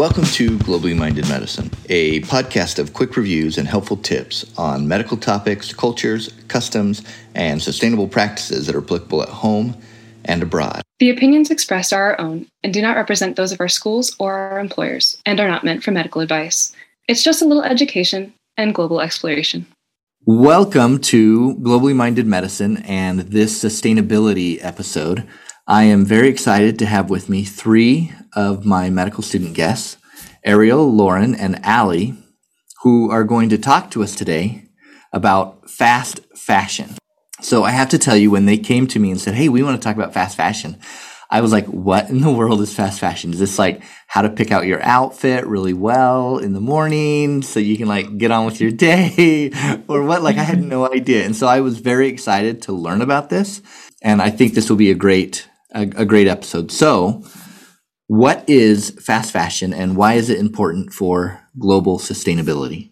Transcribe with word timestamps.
Welcome 0.00 0.24
to 0.24 0.56
Globally 0.60 0.96
Minded 0.96 1.28
Medicine, 1.28 1.70
a 1.90 2.20
podcast 2.20 2.78
of 2.78 2.94
quick 2.94 3.18
reviews 3.18 3.58
and 3.58 3.68
helpful 3.68 3.98
tips 3.98 4.50
on 4.56 4.88
medical 4.88 5.18
topics, 5.18 5.74
cultures, 5.74 6.32
customs, 6.48 7.02
and 7.34 7.60
sustainable 7.60 8.08
practices 8.08 8.66
that 8.66 8.74
are 8.74 8.80
applicable 8.80 9.22
at 9.22 9.28
home 9.28 9.76
and 10.24 10.42
abroad. 10.42 10.80
The 11.00 11.10
opinions 11.10 11.50
expressed 11.50 11.92
are 11.92 12.12
our 12.12 12.18
own 12.18 12.46
and 12.62 12.72
do 12.72 12.80
not 12.80 12.96
represent 12.96 13.36
those 13.36 13.52
of 13.52 13.60
our 13.60 13.68
schools 13.68 14.16
or 14.18 14.32
our 14.32 14.58
employers 14.58 15.20
and 15.26 15.38
are 15.38 15.48
not 15.48 15.64
meant 15.64 15.84
for 15.84 15.90
medical 15.90 16.22
advice. 16.22 16.74
It's 17.06 17.22
just 17.22 17.42
a 17.42 17.44
little 17.44 17.62
education 17.62 18.32
and 18.56 18.74
global 18.74 19.02
exploration. 19.02 19.66
Welcome 20.24 21.00
to 21.12 21.56
Globally 21.56 21.94
Minded 21.94 22.26
Medicine 22.26 22.78
and 22.84 23.20
this 23.20 23.62
sustainability 23.62 24.64
episode. 24.64 25.28
I 25.66 25.82
am 25.84 26.06
very 26.06 26.30
excited 26.30 26.78
to 26.78 26.86
have 26.86 27.10
with 27.10 27.28
me 27.28 27.44
three 27.44 28.14
of 28.34 28.64
my 28.64 28.90
medical 28.90 29.22
student 29.22 29.54
guests, 29.54 29.96
Arielle, 30.46 30.92
Lauren, 30.92 31.34
and 31.34 31.64
Allie, 31.64 32.14
who 32.82 33.10
are 33.10 33.24
going 33.24 33.48
to 33.50 33.58
talk 33.58 33.90
to 33.90 34.02
us 34.02 34.14
today 34.14 34.64
about 35.12 35.70
fast 35.70 36.20
fashion. 36.36 36.94
So 37.40 37.64
I 37.64 37.70
have 37.70 37.88
to 37.90 37.98
tell 37.98 38.16
you, 38.16 38.30
when 38.30 38.46
they 38.46 38.58
came 38.58 38.86
to 38.88 38.98
me 38.98 39.10
and 39.10 39.20
said, 39.20 39.34
Hey, 39.34 39.48
we 39.48 39.62
want 39.62 39.80
to 39.80 39.84
talk 39.84 39.96
about 39.96 40.14
fast 40.14 40.36
fashion, 40.36 40.78
I 41.32 41.42
was 41.42 41.52
like, 41.52 41.66
what 41.66 42.10
in 42.10 42.22
the 42.22 42.30
world 42.30 42.60
is 42.60 42.74
fast 42.74 42.98
fashion? 42.98 43.32
Is 43.32 43.38
this 43.38 43.58
like 43.58 43.82
how 44.08 44.22
to 44.22 44.28
pick 44.28 44.50
out 44.50 44.66
your 44.66 44.82
outfit 44.82 45.46
really 45.46 45.72
well 45.72 46.38
in 46.38 46.54
the 46.54 46.60
morning 46.60 47.42
so 47.42 47.60
you 47.60 47.76
can 47.78 47.86
like 47.86 48.18
get 48.18 48.32
on 48.32 48.46
with 48.46 48.60
your 48.60 48.72
day 48.72 49.52
or 49.88 50.02
what? 50.02 50.22
Like 50.22 50.38
I 50.38 50.42
had 50.42 50.60
no 50.60 50.92
idea. 50.92 51.24
And 51.24 51.36
so 51.36 51.46
I 51.46 51.60
was 51.60 51.78
very 51.78 52.08
excited 52.08 52.62
to 52.62 52.72
learn 52.72 53.00
about 53.00 53.30
this. 53.30 53.62
And 54.02 54.20
I 54.20 54.30
think 54.30 54.54
this 54.54 54.68
will 54.68 54.76
be 54.76 54.90
a 54.90 54.94
great, 54.94 55.48
a, 55.72 55.82
a 55.82 56.04
great 56.04 56.26
episode. 56.26 56.72
So 56.72 57.22
what 58.10 58.42
is 58.48 58.90
fast 58.98 59.30
fashion 59.30 59.72
and 59.72 59.94
why 59.94 60.14
is 60.14 60.28
it 60.28 60.40
important 60.40 60.92
for 60.92 61.40
global 61.60 61.96
sustainability? 61.96 62.90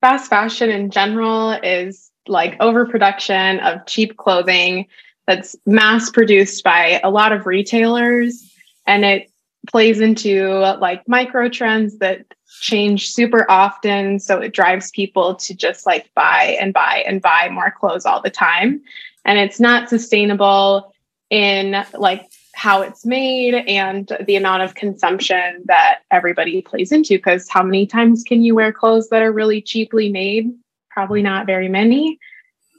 Fast 0.00 0.30
fashion 0.30 0.70
in 0.70 0.88
general 0.88 1.58
is 1.64 2.12
like 2.28 2.54
overproduction 2.60 3.58
of 3.58 3.84
cheap 3.86 4.16
clothing 4.18 4.86
that's 5.26 5.56
mass 5.66 6.10
produced 6.10 6.62
by 6.62 7.00
a 7.02 7.10
lot 7.10 7.32
of 7.32 7.44
retailers 7.44 8.54
and 8.86 9.04
it 9.04 9.28
plays 9.68 10.00
into 10.00 10.48
like 10.78 11.02
micro 11.08 11.48
trends 11.48 11.98
that 11.98 12.24
change 12.60 13.10
super 13.10 13.44
often 13.50 14.20
so 14.20 14.38
it 14.38 14.54
drives 14.54 14.92
people 14.92 15.34
to 15.34 15.56
just 15.56 15.86
like 15.86 16.08
buy 16.14 16.56
and 16.60 16.72
buy 16.72 17.02
and 17.04 17.20
buy 17.20 17.48
more 17.50 17.72
clothes 17.72 18.06
all 18.06 18.22
the 18.22 18.30
time 18.30 18.80
and 19.24 19.40
it's 19.40 19.58
not 19.58 19.88
sustainable 19.88 20.94
in 21.30 21.84
like 21.98 22.30
how 22.62 22.80
it's 22.80 23.04
made 23.04 23.54
and 23.66 24.16
the 24.24 24.36
amount 24.36 24.62
of 24.62 24.76
consumption 24.76 25.64
that 25.64 26.02
everybody 26.12 26.62
plays 26.62 26.92
into 26.92 27.18
because 27.18 27.48
how 27.48 27.60
many 27.60 27.84
times 27.88 28.22
can 28.22 28.44
you 28.44 28.54
wear 28.54 28.72
clothes 28.72 29.08
that 29.08 29.20
are 29.20 29.32
really 29.32 29.60
cheaply 29.60 30.08
made 30.08 30.48
probably 30.88 31.22
not 31.22 31.44
very 31.44 31.68
many 31.68 32.20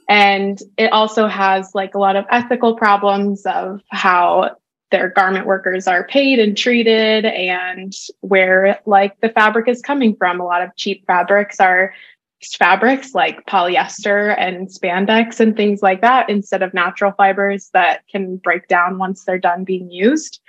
and 0.08 0.62
it 0.78 0.90
also 0.90 1.26
has 1.26 1.74
like 1.74 1.94
a 1.94 1.98
lot 1.98 2.16
of 2.16 2.24
ethical 2.30 2.76
problems 2.76 3.44
of 3.44 3.82
how 3.90 4.56
their 4.90 5.10
garment 5.10 5.44
workers 5.44 5.86
are 5.86 6.06
paid 6.06 6.38
and 6.38 6.56
treated 6.56 7.26
and 7.26 7.92
where 8.20 8.80
like 8.86 9.20
the 9.20 9.28
fabric 9.28 9.66
is 9.66 9.82
coming 9.82 10.14
from. 10.14 10.40
A 10.40 10.44
lot 10.44 10.62
of 10.62 10.70
cheap 10.76 11.04
fabrics 11.06 11.58
are 11.58 11.92
fabrics 12.58 13.14
like 13.14 13.46
polyester 13.46 14.34
and 14.38 14.68
spandex 14.68 15.40
and 15.40 15.56
things 15.56 15.82
like 15.82 16.00
that 16.02 16.28
instead 16.28 16.62
of 16.62 16.74
natural 16.74 17.12
fibers 17.12 17.70
that 17.72 18.02
can 18.10 18.36
break 18.36 18.68
down 18.68 18.98
once 18.98 19.24
they're 19.24 19.38
done 19.38 19.64
being 19.64 19.90
used. 19.90 20.40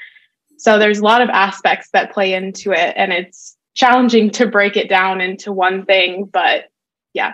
So 0.58 0.78
there's 0.78 1.00
a 1.00 1.04
lot 1.04 1.22
of 1.22 1.30
aspects 1.30 1.90
that 1.94 2.14
play 2.14 2.34
into 2.34 2.72
it 2.72 2.94
and 2.98 3.14
it's 3.14 3.56
challenging 3.76 4.30
to 4.32 4.46
break 4.46 4.78
it 4.78 4.90
down 4.90 5.22
into 5.22 5.52
one 5.52 5.86
thing, 5.86 6.30
but 6.32 6.66
yeah, 7.14 7.34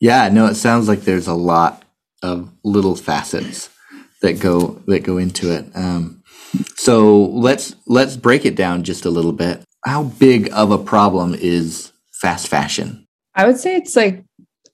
yeah, 0.00 0.30
no, 0.30 0.46
it 0.46 0.54
sounds 0.54 0.88
like 0.88 1.02
there's 1.02 1.26
a 1.26 1.34
lot 1.34 1.84
of 2.22 2.50
little 2.64 2.96
facets 2.96 3.68
that 4.22 4.40
go 4.40 4.80
that 4.86 5.02
go 5.02 5.18
into 5.18 5.52
it. 5.54 5.66
Um, 5.74 6.22
so 6.76 7.26
let's 7.26 7.76
let's 7.86 8.16
break 8.16 8.44
it 8.46 8.56
down 8.56 8.82
just 8.82 9.04
a 9.04 9.10
little 9.10 9.32
bit. 9.32 9.62
How 9.84 10.04
big 10.04 10.50
of 10.52 10.70
a 10.70 10.78
problem 10.78 11.34
is 11.34 11.92
fast 12.12 12.48
fashion? 12.48 13.06
I 13.40 13.46
would 13.46 13.58
say 13.58 13.74
it's 13.74 13.96
like 13.96 14.22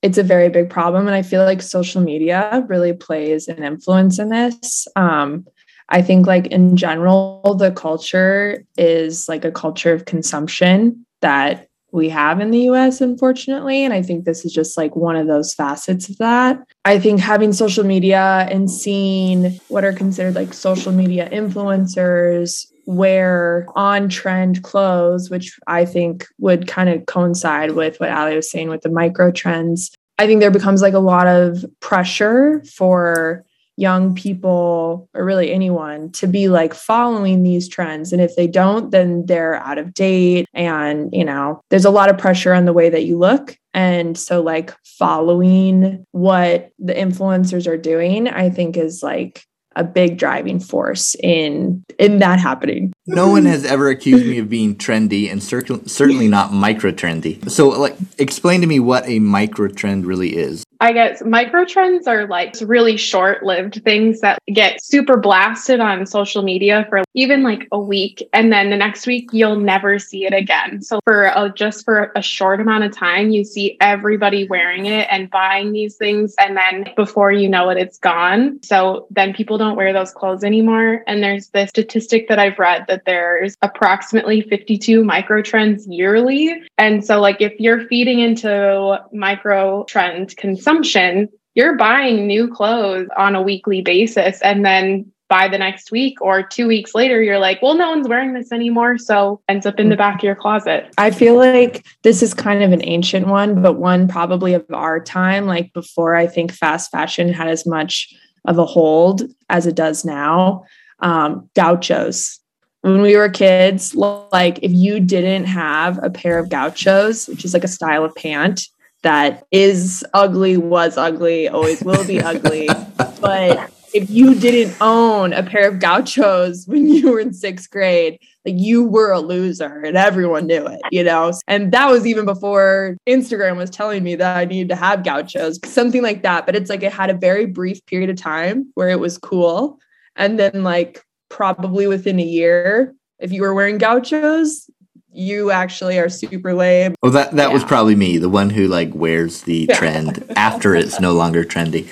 it's 0.03 0.19
a 0.19 0.25
very 0.25 0.49
big 0.49 0.69
problem, 0.71 1.07
and 1.07 1.15
I 1.15 1.23
feel 1.23 1.45
like 1.45 1.63
social 1.63 2.03
media 2.03 2.67
really 2.69 2.93
plays 2.93 3.47
an 3.47 3.63
influence 3.63 4.19
in 4.19 4.31
this. 4.31 4.89
Um, 4.97 5.47
I 5.89 6.03
think 6.03 6.27
like 6.27 6.49
in 6.49 6.77
general, 6.77 7.55
the 7.61 7.71
culture 7.71 8.67
is 8.77 9.29
like 9.29 9.45
a 9.45 9.53
culture 9.53 9.93
of 9.93 10.05
consumption 10.05 11.07
that 11.21 11.69
we 11.93 12.09
have 12.09 12.41
in 12.41 12.51
the 12.51 12.63
US, 12.71 13.01
unfortunately. 13.01 13.85
And 13.85 13.95
I 13.95 14.03
think 14.03 14.25
this 14.25 14.45
is 14.45 14.53
just 14.53 14.77
like 14.77 14.97
one 14.97 15.15
of 15.15 15.29
those 15.29 15.55
facets 15.55 16.09
of 16.09 16.19
that. 16.19 16.59
I 16.85 16.99
think 16.99 17.21
having 17.21 17.53
social 17.53 17.85
media 17.85 18.49
and 18.51 18.69
seeing 18.69 19.61
what 19.69 19.85
are 19.85 19.93
considered 19.93 20.35
like 20.35 20.53
social 20.53 20.91
media 20.91 21.31
influencers 21.31 22.67
wear 22.87 23.67
on 23.75 24.09
trend 24.09 24.63
clothes, 24.63 25.29
which 25.29 25.59
I 25.67 25.85
think 25.85 26.27
would 26.39 26.67
kind 26.67 26.89
of 26.89 27.07
coincide 27.07 27.73
with 27.73 27.99
what 27.99 28.09
Allie 28.09 28.37
was 28.37 28.51
saying 28.51 28.71
with 28.71 28.83
the 28.83 28.91
micro 28.91 29.31
trends. 29.31 29.91
I 30.19 30.27
think 30.27 30.41
there 30.41 30.51
becomes 30.51 30.83
like 30.83 30.95
a 30.95 30.99
lot 30.99 31.27
of 31.27 31.65
pressure 31.81 32.63
for 32.73 33.45
young 33.79 34.15
people 34.15 35.07
or 35.13 35.25
really 35.25 35.53
anyone 35.53 36.11
to 36.11 36.27
be 36.27 36.49
like 36.49 36.73
following 36.73 37.43
these 37.43 37.69
trends. 37.69 38.13
And 38.13 38.23
if 38.23 38.35
they 38.35 38.47
don't 38.47 38.91
then 38.91 39.27
they're 39.27 39.57
out 39.57 39.77
of 39.77 39.93
date. 39.93 40.47
And 40.55 41.13
you 41.13 41.25
know 41.25 41.61
there's 41.69 41.85
a 41.85 41.91
lot 41.91 42.09
of 42.09 42.17
pressure 42.17 42.55
on 42.55 42.65
the 42.65 42.73
way 42.73 42.89
that 42.89 43.05
you 43.05 43.19
look. 43.19 43.59
And 43.75 44.17
so 44.17 44.41
like 44.41 44.75
following 44.85 46.07
what 46.13 46.71
the 46.79 46.95
influencers 46.95 47.67
are 47.67 47.77
doing 47.77 48.29
i 48.29 48.49
think 48.49 48.77
is 48.77 49.03
like 49.03 49.45
a 49.77 49.85
big 49.85 50.19
driving 50.19 50.59
force 50.59 51.15
in 51.23 51.85
in 51.99 52.19
that 52.19 52.41
happening. 52.41 52.93
No 53.07 53.29
one 53.29 53.45
has 53.45 53.65
ever 53.65 53.89
accused 53.89 54.27
me 54.27 54.39
of 54.39 54.49
being 54.49 54.75
trendy 54.75 55.31
and 55.31 55.43
cer- 55.43 55.65
certainly 55.87 56.27
not 56.27 56.53
micro 56.53 56.91
trendy. 56.91 57.49
So 57.49 57.69
like 57.69 57.97
explain 58.19 58.63
to 58.63 58.67
me 58.67 58.81
what 58.81 59.07
a 59.07 59.21
micro 59.21 59.69
trend 59.69 60.07
really 60.07 60.35
is. 60.35 60.65
I 60.81 60.93
guess 60.93 61.23
micro 61.25 61.65
trends 61.65 62.07
are 62.07 62.27
like 62.27 62.55
really 62.61 62.97
short 62.97 63.43
lived 63.43 63.83
things 63.85 64.21
that 64.21 64.39
get 64.53 64.83
super 64.83 65.17
blasted 65.17 65.81
on 65.81 66.07
social 66.07 66.43
media 66.43 66.87
for 66.89 67.05
even 67.15 67.43
like 67.43 67.67
a 67.73 67.79
week. 67.79 68.29
And 68.33 68.53
then 68.53 68.71
the 68.71 68.77
next 68.77 69.07
week, 69.07 69.31
you'll 69.33 69.59
never 69.59 69.99
see 69.99 70.27
it 70.27 70.35
again. 70.35 70.83
So, 70.83 71.01
for 71.05 71.25
a, 71.25 71.53
just 71.55 71.85
for 71.85 72.13
a 72.15 72.23
short 72.23 72.61
amount 72.61 72.85
of 72.85 72.93
time, 72.93 73.31
you 73.31 73.45
see 73.45 73.77
everybody 73.81 74.47
wearing 74.47 74.87
it 74.87 75.09
and 75.11 75.31
buying 75.31 75.73
these 75.73 75.97
things. 75.97 76.35
And 76.39 76.57
then 76.57 76.93
before 76.97 77.33
you 77.33 77.49
know 77.49 77.71
it, 77.71 77.79
it's 77.79 77.99
gone. 77.99 78.61
So, 78.63 79.07
then 79.11 79.33
people 79.33 79.59
don't 79.59 79.77
wear 79.77 79.93
those 79.93 80.13
clothes 80.13 80.45
anymore. 80.45 81.03
And 81.07 81.23
there's 81.23 81.49
this 81.49 81.71
statistic 81.71 82.29
that 82.29 82.39
I've 82.39 82.59
read 82.59 82.85
that 82.89 83.05
there's 83.07 83.57
approximately 83.63 84.43
52 84.43 85.05
micro 85.05 85.43
trends 85.43 85.87
yearly. 85.87 86.63
And 86.77 87.05
so, 87.05 87.21
like, 87.21 87.41
if 87.41 87.59
you're 87.59 87.87
feeding 87.89 88.21
into 88.21 89.01
micro 89.13 89.85
trend 89.85 90.37
consumption, 90.37 90.66
consumption, 90.67 91.29
you're 91.55 91.77
buying 91.77 92.27
new 92.27 92.49
clothes 92.49 93.09
on 93.17 93.35
a 93.35 93.43
weekly 93.43 93.83
basis. 93.83 94.41
And 94.43 94.65
then 94.65 95.11
by 95.29 95.49
the 95.49 95.59
next 95.59 95.91
week 95.91 96.21
or 96.21 96.43
two 96.43 96.67
weeks 96.67 96.95
later, 96.95 97.23
you're 97.23 97.39
like, 97.39 97.61
well, 97.63 97.75
no 97.75 97.91
one's 97.91 98.09
wearing 98.09 98.35
this 98.35 98.53
anymore. 98.53 98.99
So 98.99 99.41
ends 99.49 99.67
up 99.67 99.81
in 99.81 99.89
the 99.89 99.97
back 99.97 100.17
of 100.17 100.23
your 100.23 100.35
closet. 100.35 100.93
I 100.99 101.11
feel 101.11 101.37
like 101.37 101.85
this 102.03 102.23
is 102.23 102.35
kind 102.35 102.63
of 102.63 102.73
an 102.73 102.83
ancient 102.85 103.27
one, 103.27 103.63
but 103.63 103.75
one 103.75 104.07
probably 104.07 104.55
of 104.55 104.65
our 104.73 105.01
time, 105.01 105.47
like 105.47 105.73
before 105.73 106.15
I 106.15 106.27
think 106.27 106.53
fast 106.53 106.91
fashion 106.91 107.33
had 107.33 107.49
as 107.49 107.67
much 107.67 108.15
of 108.45 108.59
a 108.59 108.67
hold 108.67 109.23
as 109.49 109.67
it 109.67 109.75
does 109.75 110.05
now. 110.05 110.65
Um, 111.01 111.49
gauchos. 111.55 112.39
When 112.83 113.03
we 113.03 113.17
were 113.17 113.29
kids, 113.29 113.95
like 113.95 114.61
if 114.63 114.71
you 114.73 115.01
didn't 115.01 115.47
have 115.47 116.03
a 116.03 116.11
pair 116.11 116.39
of 116.39 116.49
gauchos, 116.49 117.27
which 117.29 117.45
is 117.45 117.53
like 117.53 117.65
a 117.65 117.69
style 117.69 118.05
of 118.05 118.15
pant, 118.15 118.69
that 119.07 119.47
is 119.53 120.05
ugly, 120.15 120.57
was 120.57 120.99
ugly, 120.99 121.49
always 121.49 121.83
will 121.83 122.05
be 122.07 122.21
ugly. 122.21 122.69
But 123.21 123.71
if 123.95 124.11
you 124.11 124.35
didn't 124.35 124.77
own 124.81 125.33
a 125.33 125.43
pair 125.43 125.69
of 125.69 125.81
gauchos 125.81 126.67
when 126.67 126.87
you 126.87 127.11
were 127.11 127.19
in 127.19 127.33
sixth 127.33 127.71
grade, 127.71 128.19
like 128.45 128.55
you 128.57 128.85
were 128.85 129.11
a 129.11 129.21
loser 129.21 129.81
and 129.81 129.97
everyone 129.97 130.47
knew 130.47 130.67
it, 130.67 130.81
you 130.93 131.03
know? 131.03 131.33
And 131.49 131.73
that 131.73 131.91
was 131.91 132.07
even 132.07 132.25
before 132.25 132.97
Instagram 133.09 133.57
was 133.57 133.71
telling 133.71 134.05
me 134.05 134.15
that 134.17 134.37
I 134.37 134.45
needed 134.45 134.69
to 134.69 134.77
have 134.77 135.03
gauchos, 135.03 135.59
something 135.65 136.03
like 136.03 136.23
that. 136.23 136.47
But 136.47 136.57
it's 136.57 136.69
like 136.69 136.83
it 136.83 136.93
had 136.93 137.11
a 137.11 137.15
very 137.15 137.47
brief 137.47 137.85
period 137.87 138.11
of 138.11 138.17
time 138.17 138.71
where 138.75 138.91
it 138.91 139.01
was 139.01 139.19
cool. 139.19 139.79
And 140.15 140.39
then, 140.39 140.63
like, 140.63 141.03
probably 141.31 141.87
within 141.87 142.21
a 142.21 142.25
year, 142.25 142.95
if 143.19 143.33
you 143.33 143.43
were 143.43 143.55
wearing 143.55 143.79
gauchos, 143.79 144.69
you 145.17 145.51
actually 145.51 145.99
are 145.99 146.09
super 146.09 146.55
lame. 146.55 146.95
Well, 147.03 147.13
that 147.13 147.33
that 147.33 147.49
yeah. 147.49 147.53
was 147.53 147.65
probably 147.65 147.95
me, 147.95 148.19
the 148.19 148.29
one 148.29 148.51
who 148.51 148.69
like 148.69 148.95
wears 148.95 149.43
the 149.43 149.67
trend 149.69 150.25
after 150.37 150.75
it's 150.75 151.01
no 151.01 151.15
longer 151.15 151.45
trendy. 151.45 151.89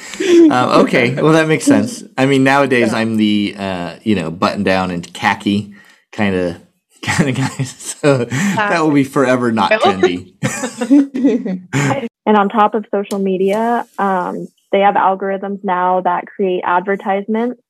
Um, 0.51 0.85
okay, 0.85 1.15
well 1.15 1.33
that 1.33 1.49
makes 1.49 1.65
sense. 1.65 2.05
I 2.19 2.27
mean, 2.27 2.45
nowadays 2.45 2.93
yeah. 2.93 2.99
I'm 2.99 3.17
the 3.17 3.55
uh, 3.59 3.99
you 4.03 4.15
know 4.15 4.31
button 4.31 4.63
down 4.63 4.91
and 4.91 5.13
khaki 5.13 5.75
kind 6.13 6.35
of 6.35 6.61
kind 7.05 7.31
of 7.31 7.37
guy, 7.37 7.65
So 7.65 8.25
that 8.25 8.81
will 8.81 8.93
be 8.93 9.05
forever 9.05 9.53
not 9.53 9.73
trendy. 9.73 10.35
and 12.27 12.37
on 12.37 12.49
top 12.49 12.75
of 12.75 12.87
social 12.91 13.19
media, 13.19 13.87
um, 13.99 14.49
they 14.73 14.81
have 14.81 14.95
algorithms 14.95 15.63
now 15.63 16.01
that 16.01 16.27
create 16.27 16.63
advertisements 16.65 17.61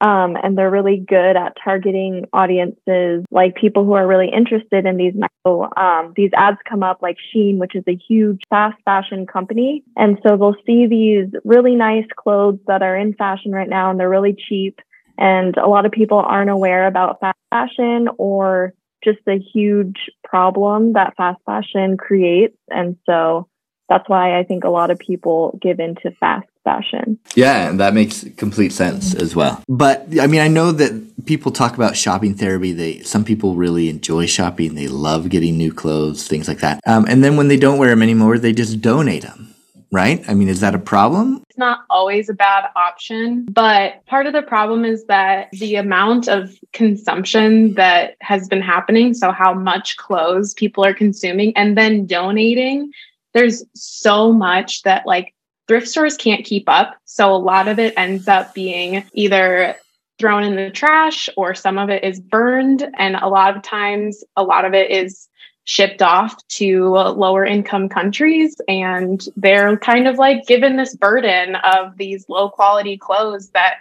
um, 0.00 0.36
and 0.42 0.58
they're 0.58 0.70
really 0.70 0.96
good 0.96 1.36
at 1.36 1.56
targeting 1.62 2.26
audiences 2.32 3.24
like 3.30 3.54
people 3.54 3.84
who 3.84 3.92
are 3.92 4.06
really 4.06 4.28
interested 4.28 4.86
in 4.86 4.96
these. 4.96 5.14
Um, 5.44 6.12
these 6.16 6.30
ads 6.36 6.58
come 6.68 6.82
up 6.82 7.00
like 7.02 7.16
Shein, 7.34 7.58
which 7.58 7.74
is 7.74 7.84
a 7.86 7.96
huge 7.96 8.42
fast 8.50 8.76
fashion 8.84 9.26
company. 9.26 9.84
And 9.96 10.18
so 10.22 10.36
they'll 10.36 10.56
see 10.66 10.86
these 10.86 11.28
really 11.44 11.74
nice 11.74 12.06
clothes 12.16 12.58
that 12.66 12.82
are 12.82 12.96
in 12.96 13.14
fashion 13.14 13.52
right 13.52 13.68
now 13.68 13.90
and 13.90 14.00
they're 14.00 14.08
really 14.08 14.36
cheap. 14.48 14.80
And 15.16 15.56
a 15.56 15.68
lot 15.68 15.86
of 15.86 15.92
people 15.92 16.18
aren't 16.18 16.50
aware 16.50 16.86
about 16.86 17.20
fast 17.20 17.38
fashion 17.50 18.08
or 18.18 18.74
just 19.04 19.18
the 19.26 19.38
huge 19.38 20.10
problem 20.24 20.94
that 20.94 21.14
fast 21.16 21.40
fashion 21.44 21.96
creates. 21.96 22.56
And 22.68 22.96
so 23.06 23.48
that's 23.88 24.08
why 24.08 24.38
I 24.38 24.44
think 24.44 24.64
a 24.64 24.70
lot 24.70 24.90
of 24.90 24.98
people 24.98 25.58
give 25.62 25.78
into 25.78 26.10
fast 26.18 26.48
fashion. 26.64 27.18
Yeah, 27.34 27.72
that 27.72 27.94
makes 27.94 28.24
complete 28.36 28.72
sense 28.72 29.14
as 29.14 29.36
well. 29.36 29.62
But 29.68 30.06
I 30.20 30.26
mean, 30.26 30.40
I 30.40 30.48
know 30.48 30.72
that 30.72 31.26
people 31.26 31.52
talk 31.52 31.74
about 31.74 31.96
shopping 31.96 32.34
therapy. 32.34 32.72
They 32.72 33.00
some 33.00 33.24
people 33.24 33.54
really 33.54 33.88
enjoy 33.88 34.26
shopping. 34.26 34.74
They 34.74 34.88
love 34.88 35.28
getting 35.28 35.56
new 35.56 35.72
clothes, 35.72 36.26
things 36.26 36.48
like 36.48 36.58
that. 36.58 36.80
Um, 36.86 37.06
and 37.08 37.22
then 37.22 37.36
when 37.36 37.48
they 37.48 37.56
don't 37.56 37.78
wear 37.78 37.90
them 37.90 38.02
anymore, 38.02 38.38
they 38.38 38.52
just 38.52 38.80
donate 38.80 39.22
them. 39.22 39.54
Right? 39.92 40.28
I 40.28 40.34
mean, 40.34 40.48
is 40.48 40.58
that 40.58 40.74
a 40.74 40.78
problem? 40.80 41.44
It's 41.48 41.58
not 41.58 41.84
always 41.88 42.28
a 42.28 42.34
bad 42.34 42.64
option, 42.74 43.44
but 43.44 44.04
part 44.06 44.26
of 44.26 44.32
the 44.32 44.42
problem 44.42 44.84
is 44.84 45.04
that 45.04 45.52
the 45.52 45.76
amount 45.76 46.26
of 46.26 46.58
consumption 46.72 47.74
that 47.74 48.16
has 48.20 48.48
been 48.48 48.60
happening, 48.60 49.14
so 49.14 49.30
how 49.30 49.54
much 49.54 49.96
clothes 49.96 50.52
people 50.52 50.84
are 50.84 50.94
consuming 50.94 51.56
and 51.56 51.78
then 51.78 52.06
donating, 52.06 52.90
there's 53.34 53.64
so 53.74 54.32
much 54.32 54.82
that 54.82 55.06
like 55.06 55.33
thrift 55.68 55.88
stores 55.88 56.16
can't 56.16 56.44
keep 56.44 56.68
up. 56.68 56.96
So 57.04 57.34
a 57.34 57.36
lot 57.36 57.68
of 57.68 57.78
it 57.78 57.94
ends 57.96 58.28
up 58.28 58.54
being 58.54 59.04
either 59.12 59.76
thrown 60.18 60.44
in 60.44 60.56
the 60.56 60.70
trash 60.70 61.28
or 61.36 61.54
some 61.54 61.78
of 61.78 61.90
it 61.90 62.04
is 62.04 62.20
burned. 62.20 62.88
And 62.96 63.16
a 63.16 63.28
lot 63.28 63.56
of 63.56 63.62
times, 63.62 64.22
a 64.36 64.42
lot 64.42 64.64
of 64.64 64.74
it 64.74 64.90
is 64.90 65.28
shipped 65.64 66.02
off 66.02 66.36
to 66.48 66.90
lower 66.90 67.44
income 67.44 67.88
countries. 67.88 68.56
And 68.68 69.26
they're 69.36 69.76
kind 69.78 70.06
of 70.06 70.18
like 70.18 70.46
given 70.46 70.76
this 70.76 70.94
burden 70.94 71.56
of 71.56 71.96
these 71.96 72.28
low 72.28 72.50
quality 72.50 72.96
clothes 72.96 73.48
that 73.50 73.76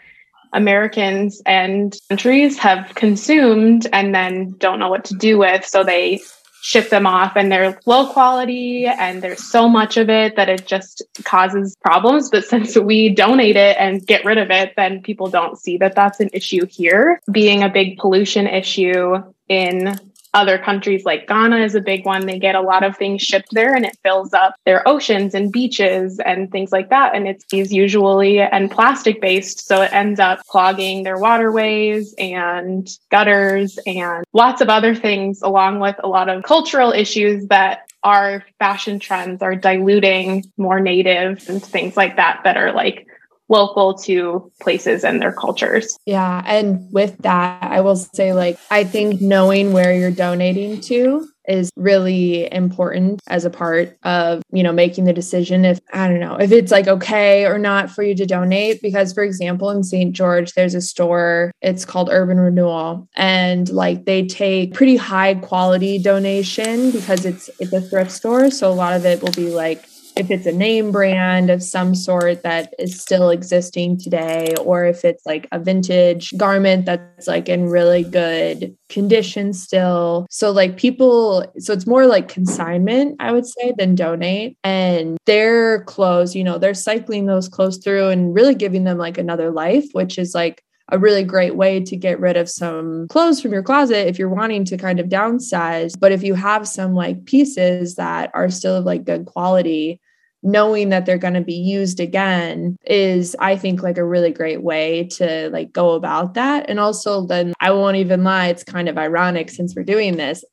Americans 0.53 1.41
and 1.45 1.95
countries 2.09 2.57
have 2.59 2.93
consumed 2.95 3.87
and 3.91 4.15
then 4.15 4.55
don't 4.59 4.79
know 4.79 4.89
what 4.89 5.05
to 5.05 5.15
do 5.15 5.37
with. 5.39 5.65
So 5.65 5.83
they 5.83 6.21
ship 6.63 6.89
them 6.89 7.05
off 7.05 7.33
and 7.35 7.51
they're 7.51 7.77
low 7.85 8.07
quality 8.07 8.85
and 8.85 9.21
there's 9.21 9.43
so 9.43 9.67
much 9.67 9.97
of 9.97 10.09
it 10.09 10.37
that 10.37 10.47
it 10.47 10.65
just 10.65 11.03
causes 11.25 11.75
problems. 11.81 12.29
But 12.29 12.45
since 12.45 12.77
we 12.77 13.09
donate 13.09 13.57
it 13.57 13.75
and 13.77 14.05
get 14.07 14.23
rid 14.23 14.37
of 14.37 14.49
it 14.49 14.73
then 14.77 15.01
people 15.01 15.27
don't 15.27 15.59
see 15.59 15.77
that 15.77 15.93
that's 15.93 16.21
an 16.21 16.29
issue 16.31 16.65
here. 16.65 17.19
Being 17.29 17.63
a 17.63 17.69
big 17.69 17.97
pollution 17.97 18.47
issue 18.47 19.15
in 19.49 19.99
other 20.33 20.57
countries 20.57 21.05
like 21.05 21.27
Ghana 21.27 21.57
is 21.57 21.75
a 21.75 21.81
big 21.81 22.05
one. 22.05 22.25
They 22.25 22.39
get 22.39 22.55
a 22.55 22.61
lot 22.61 22.83
of 22.83 22.97
things 22.97 23.21
shipped 23.21 23.49
there 23.51 23.75
and 23.75 23.85
it 23.85 23.97
fills 24.03 24.33
up 24.33 24.55
their 24.65 24.87
oceans 24.87 25.33
and 25.35 25.51
beaches 25.51 26.19
and 26.19 26.51
things 26.51 26.71
like 26.71 26.89
that. 26.89 27.15
And 27.15 27.27
it's 27.27 27.45
usually 27.51 28.39
and 28.39 28.69
plastic 28.69 29.21
based. 29.21 29.67
So 29.67 29.81
it 29.81 29.93
ends 29.93 30.19
up 30.19 30.45
clogging 30.47 31.03
their 31.03 31.17
waterways 31.17 32.13
and 32.17 32.89
gutters 33.11 33.77
and 33.85 34.25
lots 34.33 34.61
of 34.61 34.69
other 34.69 34.95
things, 34.95 35.41
along 35.41 35.79
with 35.79 35.95
a 36.03 36.07
lot 36.07 36.29
of 36.29 36.43
cultural 36.43 36.91
issues 36.91 37.47
that 37.47 37.89
our 38.03 38.43
fashion 38.59 38.99
trends 38.99 39.41
are 39.41 39.55
diluting 39.55 40.43
more 40.57 40.79
native 40.79 41.47
and 41.47 41.63
things 41.63 41.95
like 41.95 42.17
that 42.17 42.41
that 42.43 42.57
are 42.57 42.73
like 42.73 43.07
local 43.53 43.93
to 43.93 44.51
places 44.59 45.03
and 45.03 45.21
their 45.21 45.31
cultures. 45.31 45.97
Yeah. 46.05 46.41
And 46.45 46.91
with 46.91 47.17
that, 47.19 47.61
I 47.61 47.81
will 47.81 47.95
say, 47.95 48.33
like, 48.33 48.57
I 48.71 48.83
think 48.83 49.21
knowing 49.21 49.73
where 49.73 49.95
you're 49.95 50.11
donating 50.11 50.81
to 50.81 51.27
is 51.47 51.69
really 51.75 52.51
important 52.53 53.21
as 53.27 53.43
a 53.43 53.49
part 53.49 53.97
of 54.03 54.41
you 54.53 54.63
know 54.63 54.71
making 54.71 55.03
the 55.03 55.11
decision 55.11 55.65
if 55.65 55.77
i 55.91 56.07
don't 56.07 56.21
know 56.21 56.37
if 56.37 56.53
it's 56.53 56.71
like 56.71 56.87
okay 56.87 57.45
or 57.45 57.59
not 57.59 57.89
for 57.89 58.01
you 58.01 58.15
to 58.15 58.25
donate 58.25 58.81
because 58.81 59.11
for 59.11 59.23
example 59.23 59.69
in 59.69 59.83
st 59.83 60.13
george 60.15 60.53
there's 60.53 60.73
a 60.73 60.79
store 60.79 61.51
it's 61.61 61.83
called 61.83 62.07
urban 62.09 62.39
renewal 62.39 63.05
and 63.15 63.69
like 63.71 64.05
they 64.05 64.25
take 64.25 64.73
pretty 64.73 64.95
high 64.95 65.35
quality 65.35 65.99
donation 65.99 66.91
because 66.91 67.25
it's 67.25 67.49
it's 67.59 67.73
a 67.73 67.81
thrift 67.81 68.11
store 68.11 68.49
so 68.49 68.71
a 68.71 68.73
lot 68.73 68.93
of 68.93 69.05
it 69.05 69.21
will 69.21 69.33
be 69.33 69.49
like 69.49 69.83
if 70.15 70.29
it's 70.29 70.45
a 70.45 70.51
name 70.51 70.91
brand 70.91 71.49
of 71.49 71.63
some 71.63 71.95
sort 71.95 72.43
that 72.43 72.73
is 72.77 72.99
still 72.99 73.29
existing 73.29 73.97
today, 73.97 74.55
or 74.61 74.85
if 74.85 75.03
it's 75.03 75.25
like 75.25 75.47
a 75.51 75.59
vintage 75.59 76.35
garment 76.37 76.85
that's 76.85 77.27
like 77.27 77.49
in 77.49 77.69
really 77.69 78.03
good 78.03 78.75
condition 78.89 79.53
still. 79.53 80.27
So, 80.29 80.51
like 80.51 80.77
people, 80.77 81.45
so 81.57 81.73
it's 81.73 81.87
more 81.87 82.05
like 82.05 82.27
consignment, 82.27 83.15
I 83.19 83.31
would 83.31 83.45
say, 83.45 83.73
than 83.77 83.95
donate. 83.95 84.57
And 84.63 85.17
their 85.25 85.83
clothes, 85.85 86.35
you 86.35 86.43
know, 86.43 86.57
they're 86.57 86.73
cycling 86.73 87.25
those 87.25 87.49
clothes 87.49 87.77
through 87.77 88.09
and 88.09 88.35
really 88.35 88.55
giving 88.55 88.83
them 88.83 88.97
like 88.97 89.17
another 89.17 89.51
life, 89.51 89.85
which 89.93 90.17
is 90.17 90.35
like 90.35 90.63
a 90.89 90.99
really 90.99 91.23
great 91.23 91.55
way 91.55 91.79
to 91.79 91.95
get 91.95 92.19
rid 92.19 92.37
of 92.37 92.49
some 92.49 93.07
clothes 93.07 93.41
from 93.41 93.51
your 93.51 93.63
closet 93.63 94.07
if 94.07 94.19
you're 94.19 94.29
wanting 94.29 94.65
to 94.65 94.77
kind 94.77 94.99
of 94.99 95.07
downsize. 95.07 95.93
But 95.99 96.11
if 96.11 96.23
you 96.23 96.33
have 96.35 96.67
some 96.67 96.93
like 96.93 97.25
pieces 97.25 97.95
that 97.95 98.29
are 98.33 98.49
still 98.49 98.77
of 98.77 98.85
like 98.85 99.05
good 99.05 99.25
quality, 99.25 100.01
knowing 100.43 100.89
that 100.89 101.05
they're 101.05 101.17
going 101.17 101.33
to 101.33 101.41
be 101.41 101.55
used 101.55 101.99
again 101.99 102.77
is 102.85 103.35
i 103.39 103.55
think 103.55 103.81
like 103.81 103.97
a 103.97 104.05
really 104.05 104.31
great 104.31 104.61
way 104.61 105.05
to 105.05 105.49
like 105.51 105.71
go 105.71 105.91
about 105.91 106.33
that. 106.33 106.69
And 106.69 106.79
also 106.79 107.25
then 107.25 107.53
i 107.59 107.71
won't 107.71 107.97
even 107.97 108.23
lie 108.23 108.47
it's 108.47 108.63
kind 108.63 108.89
of 108.89 108.97
ironic 108.97 109.49
since 109.49 109.75
we're 109.75 109.83
doing 109.83 110.17
this. 110.17 110.43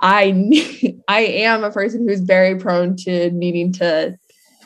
I 0.00 0.94
i 1.08 1.20
am 1.20 1.64
a 1.64 1.70
person 1.70 2.06
who's 2.08 2.20
very 2.20 2.56
prone 2.56 2.96
to 2.98 3.30
needing 3.30 3.72
to 3.74 4.16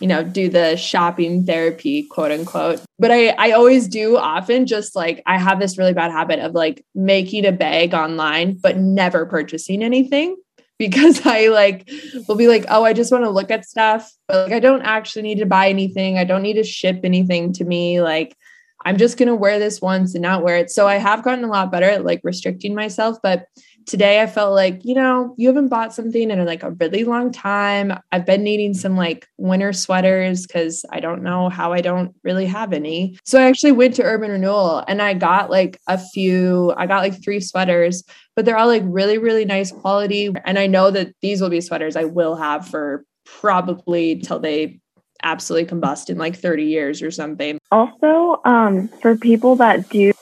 you 0.00 0.08
know 0.08 0.24
do 0.24 0.48
the 0.48 0.76
shopping 0.76 1.44
therapy 1.44 2.06
quote 2.10 2.32
unquote. 2.32 2.82
But 2.98 3.10
i 3.10 3.28
i 3.28 3.52
always 3.52 3.88
do 3.88 4.16
often 4.16 4.66
just 4.66 4.94
like 4.94 5.22
i 5.26 5.38
have 5.38 5.60
this 5.60 5.78
really 5.78 5.94
bad 5.94 6.10
habit 6.10 6.40
of 6.40 6.52
like 6.52 6.84
making 6.94 7.46
a 7.46 7.52
bag 7.52 7.94
online 7.94 8.58
but 8.60 8.76
never 8.76 9.24
purchasing 9.26 9.82
anything 9.82 10.36
because 10.78 11.24
I 11.24 11.48
like 11.48 11.88
will 12.28 12.36
be 12.36 12.48
like, 12.48 12.64
oh, 12.68 12.84
I 12.84 12.92
just 12.92 13.12
want 13.12 13.24
to 13.24 13.30
look 13.30 13.50
at 13.50 13.64
stuff, 13.64 14.10
but 14.26 14.48
like 14.48 14.52
I 14.52 14.60
don't 14.60 14.82
actually 14.82 15.22
need 15.22 15.38
to 15.38 15.46
buy 15.46 15.68
anything. 15.68 16.18
I 16.18 16.24
don't 16.24 16.42
need 16.42 16.54
to 16.54 16.64
ship 16.64 17.00
anything 17.04 17.52
to 17.54 17.64
me. 17.64 18.00
Like 18.00 18.36
I'm 18.84 18.98
just 18.98 19.16
gonna 19.16 19.34
wear 19.34 19.58
this 19.58 19.80
once 19.80 20.14
and 20.14 20.22
not 20.22 20.42
wear 20.42 20.56
it. 20.56 20.70
So 20.70 20.86
I 20.86 20.96
have 20.96 21.22
gotten 21.22 21.44
a 21.44 21.48
lot 21.48 21.70
better 21.70 21.86
at 21.86 22.04
like 22.04 22.20
restricting 22.24 22.74
myself, 22.74 23.18
but 23.22 23.46
today 23.86 24.20
I 24.20 24.26
felt 24.26 24.54
like, 24.54 24.84
you 24.84 24.94
know, 24.94 25.34
you 25.36 25.48
haven't 25.48 25.68
bought 25.68 25.94
something 25.94 26.30
in 26.30 26.44
like 26.44 26.62
a 26.62 26.70
really 26.72 27.04
long 27.04 27.32
time. 27.32 27.92
I've 28.12 28.26
been 28.26 28.42
needing 28.42 28.74
some 28.74 28.96
like 28.96 29.28
winter 29.36 29.72
sweaters 29.72 30.46
because 30.46 30.84
I 30.90 31.00
don't 31.00 31.22
know 31.22 31.48
how 31.48 31.72
I 31.72 31.80
don't 31.80 32.14
really 32.22 32.46
have 32.46 32.72
any. 32.72 33.18
So 33.24 33.38
I 33.38 33.44
actually 33.44 33.72
went 33.72 33.94
to 33.96 34.02
Urban 34.02 34.30
Renewal 34.30 34.84
and 34.88 35.02
I 35.02 35.14
got 35.14 35.50
like 35.50 35.80
a 35.86 35.98
few, 35.98 36.72
I 36.76 36.86
got 36.86 37.02
like 37.02 37.22
three 37.22 37.40
sweaters, 37.40 38.04
but 38.36 38.44
they're 38.44 38.56
all 38.56 38.66
like 38.66 38.82
really, 38.84 39.18
really 39.18 39.44
nice 39.44 39.70
quality. 39.70 40.32
And 40.44 40.58
I 40.58 40.66
know 40.66 40.90
that 40.90 41.14
these 41.22 41.40
will 41.40 41.50
be 41.50 41.60
sweaters 41.60 41.96
I 41.96 42.04
will 42.04 42.36
have 42.36 42.66
for 42.66 43.04
probably 43.24 44.16
till 44.16 44.38
they 44.38 44.80
absolutely 45.22 45.68
combust 45.68 46.10
in 46.10 46.18
like 46.18 46.36
30 46.36 46.64
years 46.64 47.02
or 47.02 47.10
something. 47.10 47.58
Also, 47.70 48.40
um, 48.44 48.88
for 49.00 49.16
people 49.16 49.56
that 49.56 49.88
do 49.88 50.12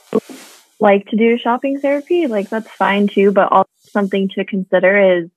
like 0.79 1.07
to 1.07 1.17
do 1.17 1.37
shopping 1.37 1.79
therapy, 1.79 2.27
like 2.27 2.49
that's 2.49 2.69
fine 2.69 3.07
too. 3.07 3.31
But 3.31 3.51
also 3.51 3.69
something 3.89 4.29
to 4.29 4.45
consider 4.45 5.19
is 5.19 5.29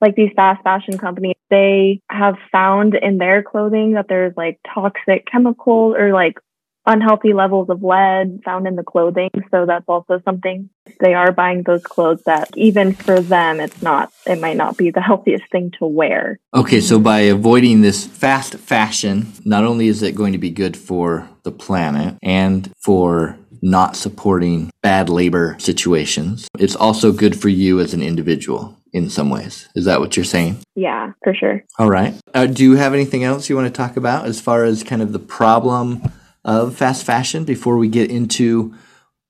like 0.00 0.14
these 0.14 0.32
fast 0.36 0.62
fashion 0.62 0.98
companies, 0.98 1.36
they 1.48 2.00
have 2.10 2.36
found 2.52 2.94
in 2.94 3.18
their 3.18 3.42
clothing 3.42 3.92
that 3.92 4.08
there's 4.08 4.34
like 4.36 4.58
toxic 4.74 5.26
chemicals 5.30 5.96
or 5.98 6.12
like 6.12 6.38
unhealthy 6.86 7.32
levels 7.32 7.68
of 7.68 7.82
lead 7.82 8.40
found 8.44 8.66
in 8.66 8.76
the 8.76 8.82
clothing. 8.82 9.30
So 9.50 9.66
that's 9.66 9.84
also 9.88 10.20
something 10.24 10.70
they 11.00 11.14
are 11.14 11.32
buying 11.32 11.62
those 11.62 11.82
clothes 11.82 12.22
that 12.24 12.50
even 12.56 12.94
for 12.94 13.20
them, 13.20 13.60
it's 13.60 13.82
not, 13.82 14.12
it 14.24 14.40
might 14.40 14.56
not 14.56 14.76
be 14.76 14.90
the 14.90 15.00
healthiest 15.10 15.50
thing 15.50 15.72
to 15.78 15.86
wear. 15.86 16.38
Okay, 16.54 16.80
so 16.80 16.98
by 16.98 17.20
avoiding 17.20 17.80
this 17.80 18.06
fast 18.06 18.54
fashion, 18.54 19.32
not 19.44 19.64
only 19.64 19.88
is 19.88 20.02
it 20.02 20.14
going 20.14 20.32
to 20.32 20.38
be 20.38 20.50
good 20.50 20.76
for 20.76 21.28
the 21.42 21.52
planet 21.52 22.16
and 22.22 22.72
for 22.82 23.38
not 23.62 23.96
supporting 23.96 24.70
bad 24.82 25.08
labor 25.08 25.56
situations. 25.58 26.48
It's 26.58 26.76
also 26.76 27.10
good 27.12 27.40
for 27.40 27.48
you 27.48 27.80
as 27.80 27.94
an 27.94 28.02
individual 28.02 28.76
in 28.92 29.10
some 29.10 29.28
ways. 29.28 29.68
Is 29.74 29.84
that 29.84 30.00
what 30.00 30.16
you're 30.16 30.24
saying? 30.24 30.58
Yeah, 30.74 31.12
for 31.22 31.34
sure. 31.34 31.64
All 31.78 31.88
right. 31.88 32.14
Uh, 32.32 32.46
do 32.46 32.62
you 32.62 32.76
have 32.76 32.94
anything 32.94 33.24
else 33.24 33.48
you 33.48 33.56
want 33.56 33.66
to 33.66 33.76
talk 33.76 33.96
about 33.96 34.26
as 34.26 34.40
far 34.40 34.64
as 34.64 34.82
kind 34.82 35.02
of 35.02 35.12
the 35.12 35.18
problem 35.18 36.10
of 36.46 36.74
fast 36.74 37.04
fashion 37.04 37.44
before 37.44 37.76
we 37.76 37.88
get 37.88 38.10
into 38.10 38.74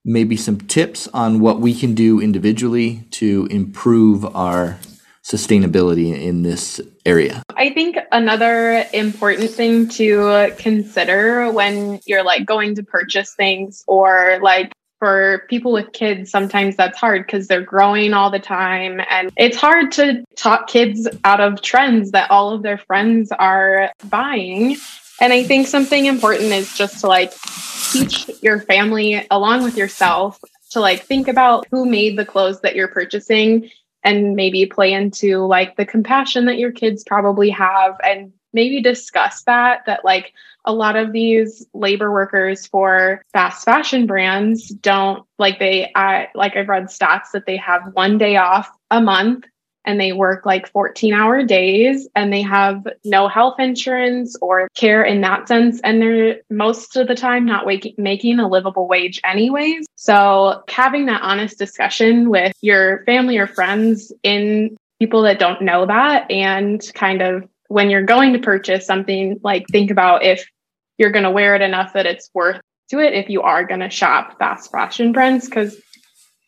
maybe 0.04 0.36
some 0.36 0.58
tips 0.58 1.08
on 1.08 1.40
what 1.40 1.60
we 1.60 1.74
can 1.74 1.94
do 1.94 2.20
individually 2.20 3.04
to 3.10 3.48
improve 3.50 4.24
our 4.36 4.78
sustainability 5.24 6.14
in 6.14 6.42
this 6.42 6.80
area? 7.04 7.42
I 7.56 7.70
think 7.70 7.96
another 8.12 8.86
important 8.92 9.50
thing 9.50 9.88
to 9.88 10.54
consider 10.58 11.50
when 11.50 11.98
you're 12.06 12.22
like 12.22 12.46
going 12.46 12.76
to 12.76 12.84
purchase 12.84 13.34
things 13.34 13.82
or 13.88 14.38
like 14.40 14.72
for 15.00 15.44
people 15.50 15.72
with 15.72 15.92
kids, 15.92 16.30
sometimes 16.30 16.76
that's 16.76 16.98
hard 16.98 17.26
because 17.26 17.48
they're 17.48 17.60
growing 17.60 18.14
all 18.14 18.30
the 18.30 18.38
time. 18.38 19.00
And 19.10 19.30
it's 19.36 19.56
hard 19.56 19.92
to 19.92 20.24
talk 20.36 20.68
kids 20.68 21.08
out 21.24 21.40
of 21.40 21.60
trends 21.60 22.12
that 22.12 22.30
all 22.30 22.52
of 22.52 22.62
their 22.62 22.78
friends 22.78 23.32
are 23.32 23.90
buying. 24.08 24.76
And 25.20 25.32
I 25.32 25.42
think 25.44 25.66
something 25.66 26.06
important 26.06 26.52
is 26.52 26.76
just 26.76 27.00
to 27.00 27.06
like 27.06 27.32
teach 27.92 28.30
your 28.42 28.60
family 28.60 29.26
along 29.30 29.62
with 29.62 29.76
yourself 29.76 30.40
to 30.70 30.80
like 30.80 31.02
think 31.02 31.28
about 31.28 31.66
who 31.70 31.86
made 31.86 32.18
the 32.18 32.24
clothes 32.24 32.60
that 32.60 32.76
you're 32.76 32.88
purchasing 32.88 33.70
and 34.04 34.36
maybe 34.36 34.66
play 34.66 34.92
into 34.92 35.46
like 35.46 35.76
the 35.76 35.86
compassion 35.86 36.46
that 36.46 36.58
your 36.58 36.72
kids 36.72 37.02
probably 37.04 37.50
have 37.50 37.96
and 38.04 38.32
maybe 38.52 38.80
discuss 38.80 39.42
that 39.44 39.82
that 39.86 40.04
like 40.04 40.32
a 40.64 40.72
lot 40.72 40.96
of 40.96 41.12
these 41.12 41.66
labor 41.74 42.10
workers 42.10 42.66
for 42.66 43.22
fast 43.32 43.64
fashion 43.64 44.06
brands 44.06 44.68
don't 44.68 45.24
like 45.38 45.58
they 45.58 45.90
I 45.94 46.28
like 46.34 46.56
I've 46.56 46.68
read 46.68 46.84
stats 46.84 47.30
that 47.32 47.46
they 47.46 47.56
have 47.56 47.92
one 47.92 48.18
day 48.18 48.36
off 48.36 48.70
a 48.90 49.00
month 49.00 49.44
and 49.86 50.00
they 50.00 50.12
work 50.12 50.44
like 50.44 50.70
14 50.70 51.14
hour 51.14 51.42
days 51.44 52.08
and 52.14 52.32
they 52.32 52.42
have 52.42 52.86
no 53.04 53.28
health 53.28 53.58
insurance 53.58 54.36
or 54.42 54.68
care 54.74 55.04
in 55.04 55.20
that 55.22 55.48
sense. 55.48 55.80
And 55.84 56.02
they're 56.02 56.40
most 56.50 56.96
of 56.96 57.06
the 57.06 57.14
time 57.14 57.46
not 57.46 57.64
waking, 57.64 57.94
making 57.96 58.38
a 58.40 58.48
livable 58.48 58.88
wage, 58.88 59.20
anyways. 59.24 59.86
So, 59.94 60.62
having 60.68 61.06
that 61.06 61.22
honest 61.22 61.58
discussion 61.58 62.28
with 62.28 62.52
your 62.60 63.04
family 63.04 63.38
or 63.38 63.46
friends 63.46 64.12
in 64.22 64.76
people 64.98 65.22
that 65.22 65.38
don't 65.38 65.62
know 65.62 65.86
that 65.86 66.30
and 66.30 66.82
kind 66.94 67.22
of 67.22 67.48
when 67.68 67.90
you're 67.90 68.02
going 68.02 68.32
to 68.32 68.38
purchase 68.38 68.86
something, 68.86 69.38
like 69.42 69.66
think 69.68 69.90
about 69.90 70.22
if 70.22 70.46
you're 70.98 71.10
going 71.10 71.24
to 71.24 71.30
wear 71.30 71.54
it 71.54 71.62
enough 71.62 71.92
that 71.92 72.06
it's 72.06 72.30
worth 72.34 72.60
to 72.90 73.00
it 73.00 73.12
if 73.14 73.28
you 73.28 73.42
are 73.42 73.64
going 73.64 73.80
to 73.80 73.90
shop 73.90 74.38
fast 74.38 74.70
fashion 74.70 75.12
brands 75.12 75.46
because 75.46 75.76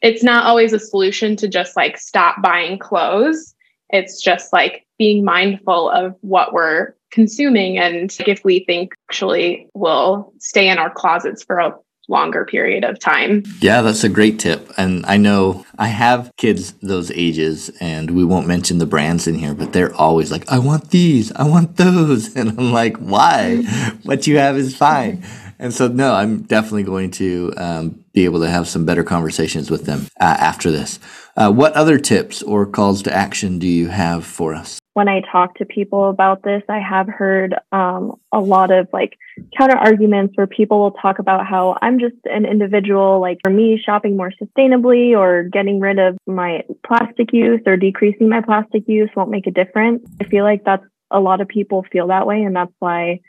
it's 0.03 0.23
not 0.23 0.45
always 0.45 0.73
a 0.73 0.79
solution 0.79 1.37
to 1.37 1.49
just 1.49 1.77
like 1.77 1.99
stop 1.99 2.37
buying 2.43 2.79
clothes. 2.79 3.55
It's 3.91 4.23
just 4.23 4.53
like 4.53 4.87
being 4.99 5.25
mindful 5.25 5.91
of 5.91 6.15
what 6.21 6.53
we're 6.53 6.95
consuming 7.11 7.79
and 7.79 8.15
if 8.27 8.45
we 8.45 8.65
think 8.65 8.93
actually 9.09 9.69
will 9.75 10.33
stay 10.39 10.69
in 10.69 10.79
our 10.79 10.91
closets 10.91 11.43
for 11.43 11.59
a 11.59 11.75
longer 12.09 12.45
period 12.45 12.85
of 12.85 12.99
time. 12.99 13.43
Yeah, 13.61 13.83
that's 13.83 14.03
a 14.03 14.09
great 14.09 14.39
tip. 14.39 14.73
And 14.77 15.05
I 15.07 15.19
know 15.19 15.65
I 15.79 15.89
have 15.89 16.33
kids 16.37 16.73
those 16.83 17.11
ages, 17.11 17.71
and 17.81 18.11
we 18.13 18.25
won't 18.25 18.47
mention 18.47 18.79
the 18.79 18.87
brands 18.87 19.27
in 19.27 19.35
here, 19.35 19.55
but 19.55 19.73
they're 19.73 19.95
always 19.95 20.33
like, 20.33 20.51
I 20.51 20.59
want 20.59 20.91
these, 20.91 21.31
I 21.33 21.45
want 21.45 21.77
those. 21.77 22.35
And 22.39 22.51
I'm 22.51 22.73
like, 22.73 22.97
why? 22.99 23.63
what 24.05 24.27
you 24.27 24.39
have 24.39 24.57
is 24.57 24.77
fine. 24.77 25.25
And 25.59 25.75
so, 25.75 25.89
no, 25.89 26.15
I'm 26.15 26.43
definitely 26.43 26.85
going 26.85 27.11
to 27.13 27.53
um, 27.57 28.05
be 28.13 28.25
able 28.25 28.41
to 28.41 28.49
have 28.49 28.69
some 28.69 28.85
better 28.85 29.03
conversations 29.03 29.71
with 29.71 29.87
them 29.87 30.07
uh, 30.21 30.37
after 30.39 30.71
this. 30.71 31.01
Uh, 31.37 31.51
what 31.51 31.73
other 31.73 31.99
tips 31.99 32.43
or 32.43 32.65
calls 32.67 33.03
to 33.03 33.13
action 33.13 33.59
do 33.59 33.67
you 33.67 33.89
have 33.89 34.25
for 34.25 34.55
us? 34.55 34.79
When 34.95 35.09
I 35.09 35.23
talk 35.31 35.55
to 35.57 35.65
people 35.65 36.11
about 36.11 36.43
this, 36.43 36.63
I 36.69 36.79
have 36.81 37.09
heard 37.09 37.55
um, 37.71 38.15
a 38.33 38.41
lot 38.41 38.73
of 38.73 38.89
like 38.93 39.17
counter 39.57 39.77
arguments 39.77 40.33
where 40.37 40.49
people 40.49 40.81
will 40.81 40.91
talk 40.93 41.21
about 41.21 41.47
how 41.47 41.77
I'm 41.81 42.01
just 42.01 42.17
an 42.25 42.45
individual, 42.45 43.21
like 43.21 43.39
for 43.45 43.51
me, 43.51 43.81
shopping 43.85 44.17
more 44.17 44.33
sustainably 44.43 45.17
or 45.17 45.45
getting 45.45 45.79
rid 45.79 46.01
of 46.01 46.17
my 46.27 46.63
plastic 46.85 47.33
use 47.33 47.61
or 47.67 47.77
decreasing 47.77 48.29
my 48.29 48.41
plastic 48.41 48.89
use 48.89 49.11
won't 49.15 49.31
make 49.31 49.47
a 49.47 49.53
difference. 49.53 50.05
I 50.21 50.25
feel 50.25 50.45
like 50.45 50.65
that's 50.65 50.85
a 51.11 51.21
lot 51.21 51.41
of 51.41 51.49
people 51.49 51.85
feel 51.93 52.09
that 52.09 52.27
way. 52.27 52.43
And 52.43 52.57
that's 52.57 52.75
why 52.81 53.21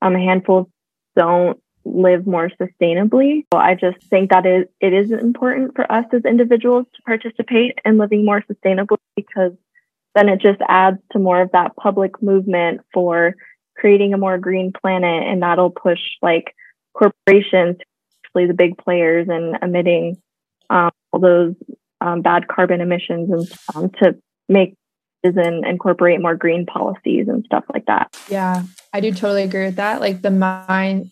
um, 0.00 0.16
a 0.16 0.18
handful 0.18 0.70
don't 1.14 1.60
live 1.84 2.26
more 2.26 2.50
sustainably. 2.60 3.44
So 3.52 3.58
I 3.58 3.74
just 3.74 4.02
think 4.08 4.30
that 4.30 4.46
it, 4.46 4.72
it 4.80 4.92
is 4.92 5.10
important 5.10 5.74
for 5.74 5.90
us 5.90 6.04
as 6.12 6.24
individuals 6.24 6.86
to 6.94 7.02
participate 7.02 7.78
in 7.84 7.98
living 7.98 8.24
more 8.24 8.42
sustainably 8.42 8.98
because 9.16 9.52
then 10.14 10.28
it 10.28 10.40
just 10.40 10.60
adds 10.68 10.98
to 11.12 11.18
more 11.18 11.40
of 11.40 11.52
that 11.52 11.76
public 11.76 12.22
movement 12.22 12.80
for 12.92 13.34
creating 13.76 14.12
a 14.12 14.18
more 14.18 14.38
green 14.38 14.72
planet 14.72 15.24
and 15.26 15.42
that'll 15.42 15.70
push 15.70 16.00
like 16.20 16.54
corporations, 16.94 17.76
especially 18.24 18.46
the 18.46 18.54
big 18.54 18.76
players 18.78 19.28
and 19.28 19.56
emitting 19.62 20.16
um, 20.70 20.90
all 21.12 21.20
those 21.20 21.54
um, 22.00 22.22
bad 22.22 22.48
carbon 22.48 22.80
emissions 22.80 23.30
and 23.30 23.48
um, 23.74 23.90
to 24.02 24.16
make 24.48 24.74
and 25.24 25.66
incorporate 25.66 26.20
more 26.20 26.36
green 26.36 26.64
policies 26.64 27.26
and 27.28 27.44
stuff 27.44 27.64
like 27.72 27.86
that. 27.86 28.16
Yeah, 28.28 28.62
I 28.92 29.00
do 29.00 29.10
totally 29.10 29.42
agree 29.42 29.64
with 29.64 29.76
that. 29.76 30.00
Like 30.00 30.22
the 30.22 30.30
mind 30.30 31.10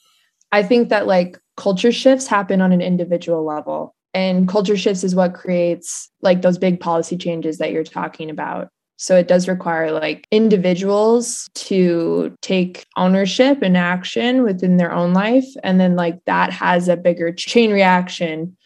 I 0.52 0.62
think 0.62 0.88
that 0.88 1.06
like 1.06 1.38
culture 1.56 1.92
shifts 1.92 2.26
happen 2.26 2.60
on 2.60 2.72
an 2.72 2.80
individual 2.80 3.44
level. 3.44 3.94
And 4.14 4.48
culture 4.48 4.76
shifts 4.76 5.04
is 5.04 5.14
what 5.14 5.34
creates 5.34 6.10
like 6.22 6.40
those 6.40 6.56
big 6.56 6.80
policy 6.80 7.18
changes 7.18 7.58
that 7.58 7.72
you're 7.72 7.84
talking 7.84 8.30
about. 8.30 8.68
So 8.96 9.14
it 9.16 9.28
does 9.28 9.46
require 9.46 9.92
like 9.92 10.26
individuals 10.30 11.50
to 11.54 12.34
take 12.40 12.86
ownership 12.96 13.58
and 13.60 13.76
action 13.76 14.42
within 14.42 14.78
their 14.78 14.90
own 14.90 15.12
life. 15.12 15.44
And 15.62 15.78
then 15.78 15.96
like 15.96 16.18
that 16.24 16.50
has 16.52 16.88
a 16.88 16.96
bigger 16.96 17.30
chain 17.30 17.72
reaction 17.72 18.56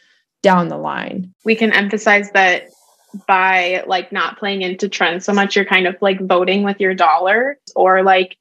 down 0.42 0.68
the 0.68 0.78
line. 0.78 1.34
We 1.44 1.56
can 1.56 1.72
emphasize 1.72 2.30
that 2.32 2.68
by 3.26 3.82
like 3.88 4.12
not 4.12 4.38
playing 4.38 4.62
into 4.62 4.88
trends 4.88 5.24
so 5.24 5.32
much, 5.32 5.56
you're 5.56 5.64
kind 5.64 5.88
of 5.88 5.96
like 6.00 6.20
voting 6.20 6.62
with 6.62 6.78
your 6.78 6.94
dollar 6.94 7.58
or 7.74 8.04
like 8.04 8.36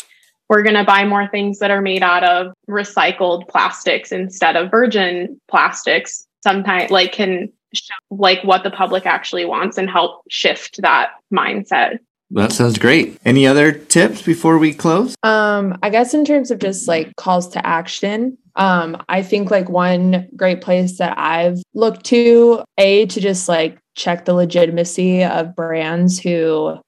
we're 0.50 0.64
going 0.64 0.76
to 0.76 0.84
buy 0.84 1.06
more 1.06 1.28
things 1.28 1.60
that 1.60 1.72
are 1.72 1.82
made 1.82 2.04
out 2.04 2.24
of 2.24 2.54
recycled 2.70 3.48
plastics 3.48 4.12
instead 4.12 4.56
of 4.56 4.72
virgin 4.72 5.40
plastics 5.48 6.26
sometimes 6.44 6.92
like 6.92 7.12
can 7.12 7.52
show 7.74 7.94
like 8.10 8.44
what 8.44 8.64
the 8.64 8.72
public 8.72 9.06
actually 9.06 9.46
wants 9.46 9.78
and 9.78 9.90
help 9.90 10.24
shift 10.30 10.82
that 10.82 11.12
mindset 11.32 12.00
that 12.32 12.52
sounds 12.52 12.78
great. 12.78 13.20
Any 13.26 13.48
other 13.48 13.72
tips 13.72 14.22
before 14.22 14.60
we 14.60 14.74
close? 14.74 15.16
Um, 15.24 15.78
I 15.82 15.90
guess 15.90 16.14
in 16.14 16.26
terms 16.26 16.52
of 16.52 16.60
just 16.60 16.88
like 16.88 17.16
calls 17.16 17.48
to 17.50 17.66
action, 17.66 18.38
um, 18.56 19.02
I 19.10 19.24
think 19.24 19.50
like 19.50 19.68
one 19.68 20.28
great 20.36 20.62
place 20.62 21.00
that 21.00 21.18
I've 21.18 21.58
looked 21.74 22.06
to, 22.08 22.64
A, 22.78 23.08
to 23.08 23.20
just 23.20 23.50
like 23.50 23.80
check 23.96 24.26
the 24.26 24.36
legitimacy 24.36 25.24
of 25.24 25.56
brands 25.56 26.20
who 26.20 26.80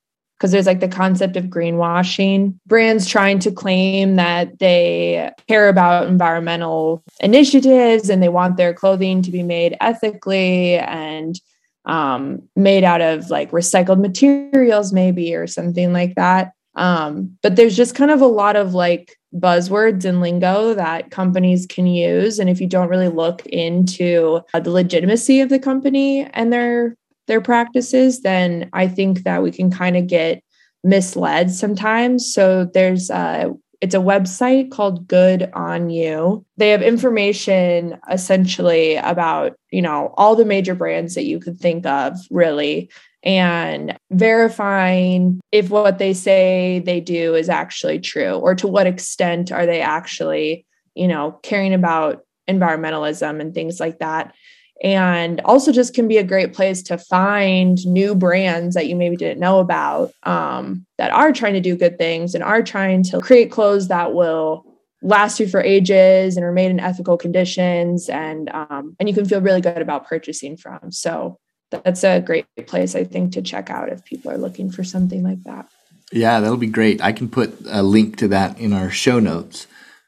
because 0.42 0.52
there's 0.52 0.66
like 0.66 0.80
the 0.80 0.88
concept 0.88 1.38
of 1.38 1.46
greenwashing, 1.46 2.58
brands 2.66 3.06
trying 3.06 3.38
to 3.38 3.52
claim 3.52 4.16
that 4.16 4.58
they 4.58 5.30
care 5.48 5.70
about 5.70 6.08
environmental 6.08 7.04
initiatives 7.20 8.10
and 8.10 8.24
they 8.24 8.28
want 8.28 8.58
their 8.58 8.74
clothing 8.74 9.22
to 9.22 9.30
be 9.30 9.44
made 9.44 9.78
ethically 9.82 10.80
and 10.80 11.40
um, 11.86 12.42
made 12.56 12.84
out 12.84 13.02
of 13.02 13.30
like 13.30 13.52
recycled 13.52 14.00
materials, 14.00 14.92
maybe, 14.92 15.36
or 15.36 15.46
something 15.46 15.94
like 15.94 16.16
that. 16.16 16.54
Um, 16.74 17.38
but 17.44 17.56
there's 17.56 17.78
just 17.78 17.94
kind 17.94 18.10
of 18.10 18.20
a 18.20 18.26
lot 18.26 18.56
of 18.56 18.74
like 18.74 19.16
buzzwords 19.36 20.06
and 20.06 20.22
lingo 20.22 20.74
that 20.74 21.12
companies 21.12 21.68
can 21.68 21.86
use. 21.86 22.40
And 22.40 22.50
if 22.50 22.60
you 22.60 22.66
don't 22.66 22.90
really 22.90 23.10
look 23.10 23.46
into 23.46 24.42
uh, 24.56 24.60
the 24.60 24.72
legitimacy 24.72 25.40
of 25.40 25.50
the 25.50 25.60
company 25.60 26.26
and 26.34 26.52
their 26.52 26.98
their 27.28 27.42
practices, 27.42 28.22
then 28.22 28.70
I 28.74 28.88
think 28.88 29.24
that 29.24 29.44
we 29.44 29.51
can 29.51 29.72
kind 29.72 29.98
of 29.98 30.08
get 30.08 30.44
misled 30.84 31.51
sometimes. 31.51 32.34
So 32.34 32.66
there's 32.66 33.10
a 33.10 33.54
it's 33.82 33.96
a 33.96 34.00
website 34.00 34.70
called 34.70 35.08
Good 35.08 35.50
on 35.54 35.90
You. 35.90 36.46
They 36.58 36.70
have 36.70 36.84
information 36.84 37.98
essentially 38.12 38.96
about, 38.96 39.56
you 39.72 39.82
know, 39.82 40.13
all 40.18 40.36
the 40.36 40.46
major 40.46 40.75
brands 40.75 41.16
that 41.16 41.25
you 41.25 41.40
could 41.40 41.60
think 41.60 41.88
of, 41.88 42.16
really, 42.30 42.92
and 43.24 43.98
verifying 44.12 45.42
if 45.51 45.72
what 45.72 45.98
they 45.98 46.13
say 46.13 46.84
they 46.86 47.00
do 47.00 47.34
is 47.34 47.50
actually 47.50 48.00
true 48.00 48.34
or 48.34 48.54
to 48.56 48.68
what 48.68 48.86
extent 48.86 49.51
are 49.51 49.66
they 49.66 49.82
actually, 49.82 50.66
you 50.94 51.08
know, 51.08 51.40
caring 51.42 51.74
about 51.74 52.24
environmentalism 52.48 53.42
and 53.42 53.54
things 53.54 53.80
like 53.80 54.00
that 54.00 54.34
and 54.82 55.40
also 55.42 55.72
just 55.72 55.94
can 55.94 56.08
be 56.08 56.18
a 56.18 56.24
great 56.24 56.54
place 56.54 56.82
to 56.84 56.98
find 56.98 57.86
new 57.86 58.16
brands 58.16 58.76
that 58.76 58.88
you 58.88 58.96
maybe 58.96 59.16
didn't 59.16 59.40
know 59.40 59.60
about 59.60 60.12
um, 60.24 60.86
that 60.98 61.12
are 61.12 61.32
trying 61.32 61.54
to 61.54 61.60
do 61.60 61.76
good 61.76 61.98
things 61.98 62.34
and 62.34 62.44
are 62.44 62.64
trying 62.64 63.04
to 63.04 63.20
create 63.20 63.52
clothes 63.52 63.90
that 63.90 64.14
will 64.14 64.66
last 65.04 65.40
you 65.40 65.48
for 65.48 65.62
ages 65.62 66.36
and 66.36 66.46
are 66.46 66.52
made 66.52 66.72
in 66.72 66.80
ethical 66.80 67.18
conditions 67.18 68.10
and 68.10 68.50
um, 68.50 68.96
and 69.00 69.08
you 69.08 69.16
can 69.16 69.26
feel 69.26 69.42
really 69.42 69.62
good 69.62 69.82
about 69.82 70.08
purchasing 70.08 70.58
from. 70.58 70.92
So 70.92 71.38
that's 71.72 72.04
a 72.04 72.20
great 72.20 72.46
place 72.68 72.96
i 72.96 73.04
think 73.04 73.32
to 73.34 73.42
check 73.42 73.70
out 73.70 73.90
if 73.90 74.04
people 74.04 74.30
are 74.30 74.38
looking 74.38 74.70
for 74.70 74.84
something 74.84 75.24
like 75.24 75.42
that. 75.44 75.68
Yeah 76.12 76.40
that'll 76.40 76.58
be 76.58 76.68
great. 76.68 77.02
I 77.02 77.14
can 77.14 77.30
put 77.30 77.58
a 77.68 77.82
link 77.82 78.18
to 78.18 78.28
that 78.30 78.60
in 78.60 78.74
our 78.74 78.90
show 78.90 79.20
notes 79.20 79.68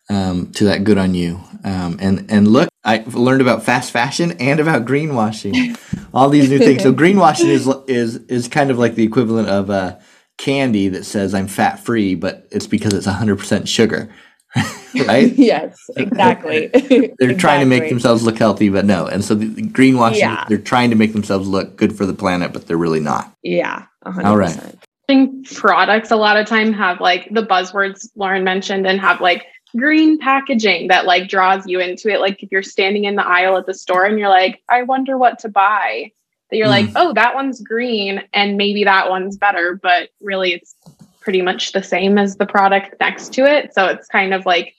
um, 0.10 0.51
to 0.53 0.65
that. 0.65 0.83
Good 0.83 0.98
on 0.98 1.13
you. 1.13 1.39
Um, 1.63 1.98
and 2.00 2.25
and 2.29 2.48
look, 2.48 2.69
I 2.83 3.03
learned 3.07 3.41
about 3.41 3.63
fast 3.63 3.91
fashion 3.91 4.33
and 4.33 4.60
about 4.60 4.86
greenwashing. 4.86 5.77
All 6.13 6.29
these 6.29 6.50
new 6.50 6.60
things. 6.60 6.83
So 6.83 6.93
greenwashing 6.93 7.48
is 7.48 7.67
is 7.88 8.17
is 8.27 8.48
kind 8.48 8.72
of 8.72 8.77
like 8.77 8.95
the 8.95 9.03
equivalent 9.03 9.50
of 9.50 9.69
uh, 9.69 9.98
candy 10.38 10.89
that 10.89 11.05
says 11.05 11.33
I'm 11.33 11.48
fat 11.48 11.79
free, 11.79 12.15
but 12.15 12.48
it's 12.51 12.67
because 12.67 12.93
it's 12.93 13.07
100% 13.07 13.67
sugar. 13.67 14.13
right? 15.07 15.33
yes, 15.38 15.89
exactly. 15.95 16.67
they're 16.67 16.81
exactly. 16.83 17.36
trying 17.36 17.60
to 17.62 17.65
make 17.65 17.89
themselves 17.89 18.24
look 18.24 18.38
healthy, 18.38 18.69
but 18.69 18.86
no. 18.86 19.07
And 19.07 19.24
so 19.24 19.36
the, 19.36 19.48
the 19.48 19.63
greenwashing, 19.63 20.19
yeah. 20.19 20.45
they're 20.48 20.57
trying 20.57 20.89
to 20.91 20.95
make 20.95 21.13
themselves 21.13 21.48
look 21.48 21.75
good 21.75 21.95
for 21.95 22.05
the 22.05 22.13
planet, 22.13 22.53
but 22.53 22.67
they're 22.67 22.77
really 22.77 23.00
not. 23.00 23.33
Yeah. 23.41 23.86
100%. 24.05 24.25
All 24.25 24.38
right. 24.38 24.57
I 24.57 24.74
think 25.07 25.51
products 25.51 26.12
a 26.12 26.15
lot 26.15 26.38
of 26.38 26.48
time 26.48 26.72
have 26.74 27.01
like 27.01 27.27
the 27.31 27.45
buzzwords 27.45 28.10
Lauren 28.15 28.43
mentioned 28.43 28.88
and 28.88 29.00
have 29.01 29.19
like 29.19 29.45
green 29.75 30.18
packaging 30.20 30.88
that 30.88 31.06
like 31.06 31.27
draws 31.27 31.65
you 31.68 31.80
into 31.80 32.10
it. 32.10 32.20
Like 32.20 32.44
if 32.44 32.51
you're 32.51 32.63
standing 32.63 33.06
in 33.06 33.15
the 33.15 33.25
aisle 33.25 33.58
at 33.58 33.65
the 33.65 33.74
store 33.74 34.06
and 34.06 34.20
you're 34.20 34.30
like, 34.30 34.62
I 34.70 34.84
wonder 34.84 35.18
what 35.18 35.39
to 35.39 35.50
buy. 35.50 36.12
That 36.50 36.58
you're 36.58 36.68
mm. 36.68 36.70
like, 36.70 36.89
oh, 36.96 37.13
that 37.13 37.36
one's 37.36 37.62
green 37.62 38.24
and 38.34 38.58
maybe 38.58 38.84
that 38.84 39.10
one's 39.10 39.38
better, 39.38 39.80
but 39.82 40.10
really 40.22 40.53
it's 40.53 40.75
pretty 41.22 41.42
much 41.42 41.72
the 41.72 41.82
same 41.82 42.18
as 42.18 42.38
the 42.38 42.46
product 42.46 42.96
next 43.00 43.34
to 43.34 43.46
it. 43.46 43.74
So 43.74 43.88
it's 43.88 44.08
kind 44.08 44.34
of 44.34 44.46
like 44.46 44.75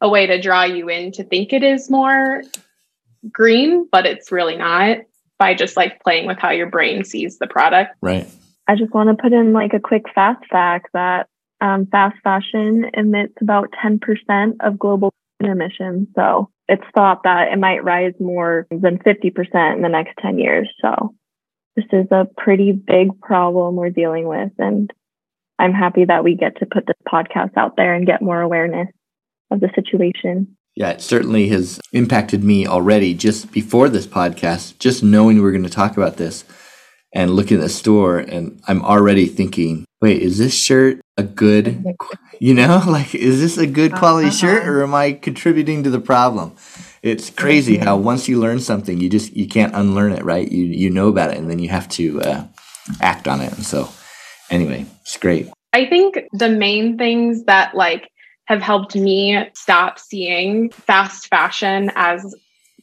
a 0.00 0.08
way 0.08 0.26
to 0.26 0.40
draw 0.40 0.64
you 0.64 0.88
in 0.88 1.10
to 1.12 1.24
think 1.24 1.52
it 1.52 1.62
is 1.62 1.90
more 1.90 2.42
green, 3.32 3.88
but 3.90 4.06
it's 4.06 4.30
really 4.30 4.56
not 4.56 4.98
by 5.38 5.54
just 5.54 5.76
like 5.76 6.02
playing 6.02 6.26
with 6.26 6.38
how 6.38 6.50
your 6.50 6.68
brain 6.68 7.04
sees 7.04 7.38
the 7.38 7.46
product. 7.46 7.96
Right. 8.00 8.28
I 8.68 8.76
just 8.76 8.92
want 8.92 9.08
to 9.08 9.20
put 9.20 9.32
in 9.32 9.52
like 9.52 9.74
a 9.74 9.80
quick 9.80 10.04
fast 10.14 10.44
fact 10.46 10.88
that 10.92 11.28
um, 11.60 11.86
fast 11.86 12.16
fashion 12.22 12.90
emits 12.94 13.34
about 13.40 13.68
10% 13.84 14.56
of 14.60 14.78
global 14.78 15.12
emissions. 15.40 16.08
So 16.14 16.50
it's 16.68 16.82
thought 16.94 17.22
that 17.24 17.52
it 17.52 17.58
might 17.58 17.84
rise 17.84 18.14
more 18.20 18.66
than 18.70 18.98
50% 18.98 19.76
in 19.76 19.82
the 19.82 19.88
next 19.88 20.14
10 20.20 20.38
years. 20.38 20.68
So 20.80 21.14
this 21.76 21.86
is 21.92 22.06
a 22.10 22.26
pretty 22.36 22.72
big 22.72 23.20
problem 23.20 23.76
we're 23.76 23.90
dealing 23.90 24.26
with. 24.26 24.52
And 24.58 24.90
I'm 25.58 25.72
happy 25.72 26.04
that 26.04 26.24
we 26.24 26.34
get 26.34 26.58
to 26.58 26.66
put 26.66 26.86
this 26.86 26.96
podcast 27.08 27.56
out 27.56 27.76
there 27.76 27.94
and 27.94 28.06
get 28.06 28.22
more 28.22 28.40
awareness 28.40 28.88
of 29.50 29.60
the 29.60 29.70
situation. 29.74 30.56
Yeah, 30.74 30.90
it 30.90 31.00
certainly 31.00 31.48
has 31.48 31.80
impacted 31.92 32.44
me 32.44 32.66
already 32.66 33.14
just 33.14 33.50
before 33.52 33.88
this 33.88 34.06
podcast, 34.06 34.78
just 34.78 35.02
knowing 35.02 35.40
we're 35.40 35.52
going 35.52 35.62
to 35.62 35.70
talk 35.70 35.96
about 35.96 36.18
this 36.18 36.44
and 37.14 37.30
looking 37.30 37.56
at 37.58 37.62
the 37.62 37.68
store. 37.70 38.18
And 38.18 38.60
I'm 38.68 38.84
already 38.84 39.26
thinking, 39.26 39.86
wait, 40.02 40.20
is 40.20 40.36
this 40.36 40.54
shirt 40.54 41.00
a 41.16 41.22
good, 41.22 41.84
you 42.40 42.54
know, 42.54 42.82
like, 42.86 43.14
is 43.14 43.40
this 43.40 43.58
a 43.58 43.66
good 43.66 43.94
quality 43.94 44.28
uh-huh. 44.28 44.36
shirt 44.36 44.68
or 44.68 44.82
am 44.82 44.94
I 44.94 45.12
contributing 45.12 45.82
to 45.84 45.90
the 45.90 46.00
problem? 46.00 46.54
It's 47.02 47.30
crazy 47.30 47.76
how 47.76 47.96
once 47.96 48.28
you 48.28 48.40
learn 48.40 48.58
something, 48.58 48.98
you 48.98 49.08
just, 49.08 49.36
you 49.36 49.46
can't 49.46 49.74
unlearn 49.74 50.12
it, 50.12 50.24
right? 50.24 50.50
You, 50.50 50.64
you 50.64 50.90
know 50.90 51.08
about 51.08 51.30
it 51.30 51.38
and 51.38 51.48
then 51.48 51.58
you 51.58 51.68
have 51.68 51.88
to 51.90 52.20
uh, 52.22 52.44
act 53.00 53.28
on 53.28 53.40
it. 53.40 53.52
And 53.52 53.64
so, 53.64 53.88
anyway, 54.50 54.86
it's 55.02 55.16
great. 55.16 55.48
I 55.72 55.86
think 55.86 56.18
the 56.32 56.48
main 56.48 56.96
things 56.98 57.44
that 57.44 57.74
like 57.74 58.10
have 58.46 58.62
helped 58.62 58.96
me 58.96 59.38
stop 59.54 59.98
seeing 59.98 60.70
fast 60.70 61.28
fashion 61.28 61.90
as 61.94 62.34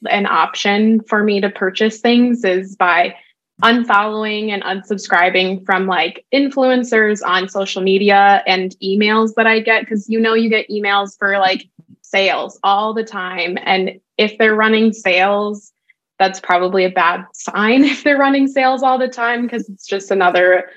an 0.09 0.25
option 0.25 1.01
for 1.07 1.23
me 1.23 1.41
to 1.41 1.49
purchase 1.49 1.99
things 1.99 2.43
is 2.43 2.75
by 2.75 3.15
unfollowing 3.61 4.49
and 4.49 4.63
unsubscribing 4.63 5.65
from 5.65 5.85
like 5.85 6.25
influencers 6.33 7.21
on 7.25 7.47
social 7.47 7.81
media 7.81 8.43
and 8.47 8.75
emails 8.83 9.35
that 9.35 9.45
I 9.45 9.59
get 9.59 9.81
because 9.81 10.09
you 10.09 10.19
know 10.19 10.33
you 10.33 10.49
get 10.49 10.69
emails 10.69 11.17
for 11.17 11.37
like 11.37 11.69
sales 12.01 12.59
all 12.63 12.93
the 12.93 13.03
time 13.03 13.57
and 13.63 13.99
if 14.17 14.37
they're 14.37 14.55
running 14.55 14.91
sales 14.91 15.71
that's 16.19 16.39
probably 16.39 16.83
a 16.83 16.89
bad 16.89 17.25
sign 17.33 17.83
if 17.83 18.03
they're 18.03 18.17
running 18.17 18.47
sales 18.47 18.81
all 18.81 18.97
the 18.97 19.07
time 19.07 19.43
because 19.43 19.69
it's 19.69 19.85
just 19.85 20.09
another 20.09 20.69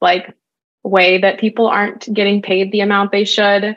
like 0.00 0.34
way 0.86 1.18
that 1.18 1.40
people 1.40 1.66
aren't 1.66 2.12
getting 2.14 2.40
paid 2.40 2.72
the 2.72 2.80
amount 2.80 3.12
they 3.12 3.24
should. 3.24 3.76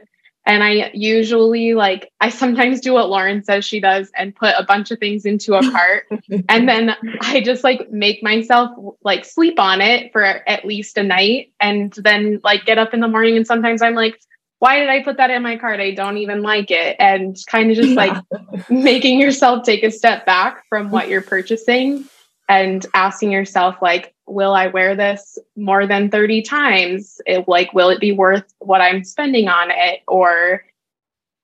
And 0.49 0.63
I 0.63 0.89
usually 0.95 1.75
like, 1.75 2.11
I 2.19 2.29
sometimes 2.29 2.81
do 2.81 2.93
what 2.93 3.07
Lauren 3.07 3.43
says 3.43 3.63
she 3.65 3.79
does 3.79 4.09
and 4.17 4.35
put 4.35 4.55
a 4.57 4.63
bunch 4.63 4.89
of 4.89 4.97
things 4.97 5.23
into 5.23 5.53
a 5.53 5.61
cart. 5.61 6.05
and 6.49 6.67
then 6.67 6.95
I 7.21 7.41
just 7.41 7.63
like 7.63 7.91
make 7.91 8.23
myself 8.23 8.71
like 9.03 9.25
sleep 9.25 9.59
on 9.59 9.79
it 9.79 10.11
for 10.11 10.23
at 10.23 10.65
least 10.65 10.97
a 10.97 11.03
night 11.03 11.51
and 11.59 11.93
then 11.93 12.41
like 12.43 12.65
get 12.65 12.79
up 12.79 12.95
in 12.95 12.99
the 12.99 13.07
morning. 13.07 13.37
And 13.37 13.45
sometimes 13.45 13.83
I'm 13.83 13.93
like, 13.93 14.19
why 14.57 14.79
did 14.79 14.89
I 14.89 15.03
put 15.03 15.17
that 15.17 15.29
in 15.29 15.43
my 15.43 15.55
cart? 15.55 15.79
I 15.79 15.91
don't 15.91 16.17
even 16.17 16.41
like 16.41 16.71
it. 16.71 16.95
And 16.97 17.37
kind 17.45 17.69
of 17.69 17.77
just 17.77 17.93
like 17.93 18.17
making 18.71 19.19
yourself 19.19 19.63
take 19.63 19.83
a 19.83 19.91
step 19.91 20.25
back 20.25 20.65
from 20.67 20.89
what 20.89 21.09
you're 21.09 21.21
purchasing 21.21 22.05
and 22.49 22.83
asking 22.95 23.31
yourself, 23.31 23.75
like, 23.83 24.15
will 24.29 24.53
I 24.53 24.67
wear 24.67 24.95
this 24.95 25.37
more 25.55 25.87
than 25.87 26.09
30 26.09 26.41
times? 26.43 27.19
It, 27.25 27.47
like, 27.47 27.73
will 27.73 27.89
it 27.89 27.99
be 27.99 28.11
worth 28.11 28.53
what 28.59 28.81
I'm 28.81 29.03
spending 29.03 29.47
on 29.47 29.71
it? 29.71 30.01
Or 30.07 30.63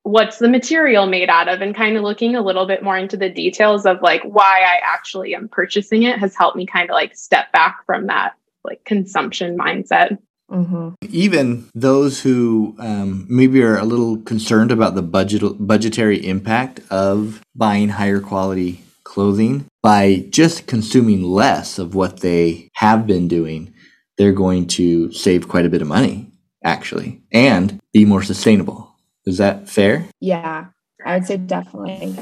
what's 0.04 0.38
the 0.38 0.48
material 0.48 1.08
made 1.08 1.30
out 1.30 1.48
of? 1.48 1.62
And 1.62 1.76
kind 1.76 1.98
of 1.98 2.04
looking 2.04 2.36
a 2.36 2.42
little 2.42 2.68
bit 2.68 2.84
more 2.84 2.98
into 2.98 3.18
the 3.18 3.30
details 3.30 3.86
of 3.86 4.02
like 4.02 4.22
why 4.24 4.62
I 4.62 4.80
actually 4.86 5.34
am 5.34 5.50
purchasing 5.50 6.04
it 6.04 6.20
has 6.20 6.36
helped 6.36 6.58
me 6.58 6.66
kind 6.66 6.90
of 6.90 6.94
like 6.94 7.16
step 7.16 7.52
back 7.52 7.86
from 7.86 8.08
that 8.08 8.34
like 8.64 8.84
consumption 8.86 9.58
mindset. 9.58 10.18
Mm-hmm. 10.52 10.90
Even 11.10 11.70
those 11.74 12.22
who 12.22 12.76
um, 12.78 13.26
maybe 13.28 13.64
are 13.64 13.78
a 13.78 13.84
little 13.84 14.18
concerned 14.18 14.72
about 14.72 14.94
the 14.94 15.02
budget 15.02 15.42
budgetary 15.60 16.26
impact 16.26 16.82
of 16.92 17.42
buying 17.56 17.90
higher 17.90 18.20
quality 18.20 18.84
clothing 19.04 19.66
by 19.86 20.26
just 20.32 20.66
consuming 20.66 21.22
less 21.22 21.78
of 21.78 21.94
what 21.94 22.22
they 22.22 22.68
have 22.74 23.06
been 23.06 23.28
doing, 23.28 23.72
they're 24.18 24.34
going 24.34 24.66
to 24.66 25.12
save 25.12 25.48
quite 25.48 25.64
a 25.64 25.70
bit 25.70 25.84
of 25.84 25.88
money, 25.88 26.28
actually, 26.64 27.22
and 27.32 27.80
be 27.94 28.04
more 28.04 28.24
sustainable. 28.24 28.92
Is 29.28 29.38
that 29.38 29.70
fair? 29.70 30.08
Yeah, 30.20 30.66
I 31.06 31.14
would 31.14 31.28
say 31.28 31.38
definitely. 31.38 32.18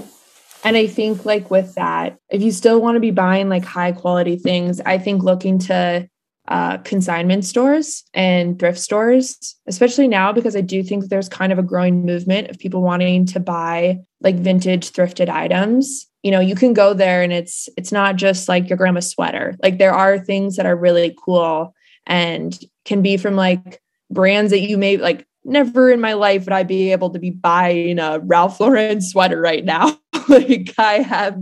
And 0.65 0.75
I 0.75 0.87
think, 0.87 1.23
like, 1.23 1.49
with 1.49 1.75
that, 1.75 2.17
if 2.27 2.41
you 2.41 2.51
still 2.51 2.81
want 2.81 2.97
to 2.97 2.99
be 2.99 3.11
buying 3.11 3.47
like 3.47 3.63
high 3.63 3.93
quality 3.93 4.35
things, 4.35 4.81
I 4.81 4.97
think 4.97 5.23
looking 5.23 5.57
to 5.59 6.09
uh, 6.49 6.79
consignment 6.79 7.45
stores 7.45 8.03
and 8.13 8.59
thrift 8.59 8.79
stores, 8.79 9.55
especially 9.67 10.09
now, 10.09 10.33
because 10.33 10.57
I 10.57 10.61
do 10.61 10.83
think 10.83 11.05
there's 11.05 11.29
kind 11.29 11.53
of 11.53 11.59
a 11.59 11.63
growing 11.63 12.05
movement 12.05 12.49
of 12.49 12.59
people 12.59 12.81
wanting 12.81 13.25
to 13.27 13.39
buy 13.39 13.99
like 14.19 14.35
vintage 14.35 14.91
thrifted 14.91 15.29
items 15.29 16.09
you 16.23 16.31
know 16.31 16.39
you 16.39 16.55
can 16.55 16.73
go 16.73 16.93
there 16.93 17.21
and 17.21 17.31
it's 17.31 17.69
it's 17.77 17.91
not 17.91 18.15
just 18.15 18.49
like 18.49 18.69
your 18.69 18.77
grandma's 18.77 19.09
sweater. 19.09 19.55
Like 19.61 19.77
there 19.77 19.93
are 19.93 20.17
things 20.17 20.55
that 20.55 20.65
are 20.65 20.75
really 20.75 21.15
cool 21.23 21.75
and 22.07 22.57
can 22.85 23.01
be 23.01 23.17
from 23.17 23.35
like 23.35 23.81
brands 24.09 24.51
that 24.51 24.61
you 24.61 24.77
may 24.77 24.97
like 24.97 25.27
never 25.45 25.91
in 25.91 25.99
my 25.99 26.13
life 26.13 26.45
would 26.45 26.53
i 26.53 26.63
be 26.63 26.91
able 26.93 27.09
to 27.09 27.19
be 27.19 27.29
buying 27.29 27.99
a 27.99 28.19
ralph 28.19 28.59
lauren 28.59 29.01
sweater 29.11 29.39
right 29.39 29.65
now. 29.65 29.97
Like 30.29 30.73
i 30.77 30.99
have 30.99 31.35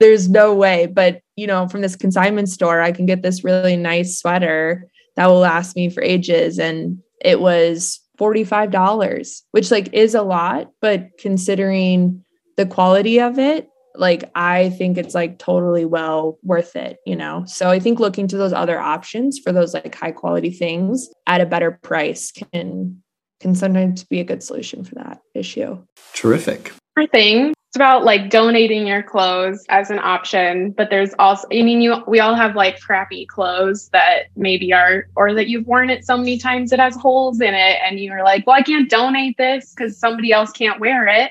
there's 0.00 0.28
no 0.28 0.52
way. 0.52 0.86
But 0.86 1.22
you 1.36 1.46
know 1.46 1.68
from 1.68 1.80
this 1.80 1.94
consignment 1.94 2.48
store 2.48 2.80
i 2.80 2.90
can 2.90 3.06
get 3.06 3.22
this 3.22 3.44
really 3.44 3.76
nice 3.76 4.18
sweater 4.18 4.90
that 5.16 5.26
will 5.26 5.38
last 5.38 5.76
me 5.76 5.88
for 5.88 6.02
ages. 6.02 6.58
And 6.58 6.98
it 7.20 7.40
was 7.40 8.00
$45 8.18 9.42
which 9.52 9.70
like 9.70 9.94
is 9.94 10.14
a 10.14 10.22
lot 10.22 10.72
but 10.82 11.08
considering 11.18 12.22
the 12.56 12.66
quality 12.66 13.18
of 13.18 13.38
it 13.38 13.69
like 13.94 14.30
I 14.34 14.70
think 14.70 14.98
it's 14.98 15.14
like 15.14 15.38
totally 15.38 15.84
well 15.84 16.38
worth 16.42 16.76
it, 16.76 16.98
you 17.06 17.16
know. 17.16 17.44
So 17.46 17.70
I 17.70 17.78
think 17.78 18.00
looking 18.00 18.28
to 18.28 18.36
those 18.36 18.52
other 18.52 18.78
options 18.78 19.38
for 19.38 19.52
those 19.52 19.74
like 19.74 19.94
high 19.94 20.12
quality 20.12 20.50
things 20.50 21.08
at 21.26 21.40
a 21.40 21.46
better 21.46 21.72
price 21.82 22.32
can 22.32 23.02
can 23.40 23.54
sometimes 23.54 24.04
be 24.04 24.20
a 24.20 24.24
good 24.24 24.42
solution 24.42 24.84
for 24.84 24.94
that 24.96 25.20
issue. 25.34 25.78
Terrific. 26.14 26.72
Thing 27.12 27.54
it's 27.70 27.76
about 27.76 28.04
like 28.04 28.30
donating 28.30 28.84
your 28.84 29.00
clothes 29.00 29.64
as 29.68 29.90
an 29.90 30.00
option, 30.00 30.72
but 30.72 30.90
there's 30.90 31.14
also 31.20 31.46
I 31.52 31.62
mean 31.62 31.80
you 31.80 32.02
we 32.08 32.18
all 32.18 32.34
have 32.34 32.56
like 32.56 32.80
crappy 32.80 33.26
clothes 33.26 33.88
that 33.90 34.24
maybe 34.34 34.72
are 34.72 35.06
or 35.14 35.32
that 35.34 35.48
you've 35.48 35.68
worn 35.68 35.88
it 35.88 36.04
so 36.04 36.18
many 36.18 36.36
times 36.36 36.72
it 36.72 36.80
has 36.80 36.96
holes 36.96 37.40
in 37.40 37.54
it 37.54 37.78
and 37.86 38.00
you're 38.00 38.24
like, 38.24 38.44
well 38.44 38.56
I 38.56 38.62
can't 38.62 38.90
donate 38.90 39.36
this 39.38 39.72
cuz 39.74 39.96
somebody 39.98 40.32
else 40.32 40.50
can't 40.50 40.80
wear 40.80 41.06
it. 41.06 41.30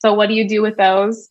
So 0.00 0.14
what 0.14 0.28
do 0.28 0.34
you 0.34 0.48
do 0.48 0.62
with 0.62 0.76
those? 0.76 1.28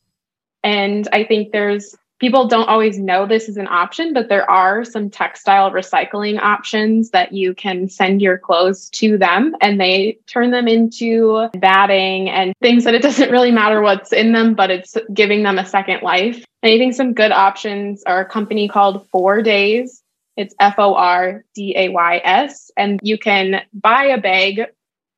And 0.64 1.08
I 1.12 1.24
think 1.24 1.52
there's 1.52 1.96
people 2.24 2.48
don't 2.48 2.70
always 2.70 2.98
know 2.98 3.26
this 3.26 3.50
is 3.50 3.58
an 3.58 3.68
option, 3.68 4.14
but 4.14 4.30
there 4.30 4.50
are 4.50 4.86
some 4.86 5.10
textile 5.10 5.72
recycling 5.72 6.40
options 6.40 7.10
that 7.10 7.34
you 7.34 7.54
can 7.54 7.90
send 7.90 8.22
your 8.22 8.38
clothes 8.38 8.90
to 8.92 9.18
them 9.18 9.54
and 9.60 9.78
they 9.78 10.18
turn 10.26 10.52
them 10.52 10.66
into 10.66 11.50
batting 11.60 12.30
and 12.30 12.54
things 12.62 12.86
that 12.86 12.94
it 12.94 13.02
doesn't 13.08 13.30
really 13.30 13.52
matter 13.52 13.82
what's 13.82 14.14
in 14.14 14.32
them, 14.32 14.54
but 14.54 14.72
it's 14.72 14.96
giving 15.14 15.44
them 15.44 15.60
a 15.60 15.66
second 15.66 16.02
life. 16.02 16.46
And 16.62 16.72
I 16.72 16.78
think 16.78 16.94
some 16.94 17.14
good 17.14 17.34
options 17.34 18.04
are 18.04 18.22
a 18.22 18.26
company 18.26 18.70
called 18.70 19.06
For 19.10 19.42
Days. 19.42 20.02
It's 20.38 20.56
F 20.62 20.76
O 20.78 20.96
R 20.96 21.44
D 21.54 21.76
A 21.76 21.90
Y 21.90 22.22
S. 22.24 22.72
And 22.78 23.02
you 23.04 23.18
can 23.18 23.64
buy 23.74 24.06
a 24.06 24.18
bag 24.18 24.62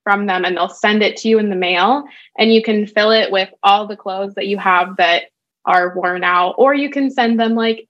from 0.03 0.25
them 0.25 0.43
and 0.43 0.57
they'll 0.57 0.69
send 0.69 1.03
it 1.03 1.17
to 1.17 1.27
you 1.27 1.37
in 1.37 1.49
the 1.49 1.55
mail 1.55 2.03
and 2.37 2.51
you 2.51 2.63
can 2.63 2.87
fill 2.87 3.11
it 3.11 3.31
with 3.31 3.49
all 3.61 3.87
the 3.87 3.95
clothes 3.95 4.35
that 4.35 4.47
you 4.47 4.57
have 4.57 4.97
that 4.97 5.25
are 5.65 5.95
worn 5.95 6.23
out 6.23 6.55
or 6.57 6.73
you 6.73 6.89
can 6.89 7.09
send 7.09 7.39
them 7.39 7.55
like 7.55 7.87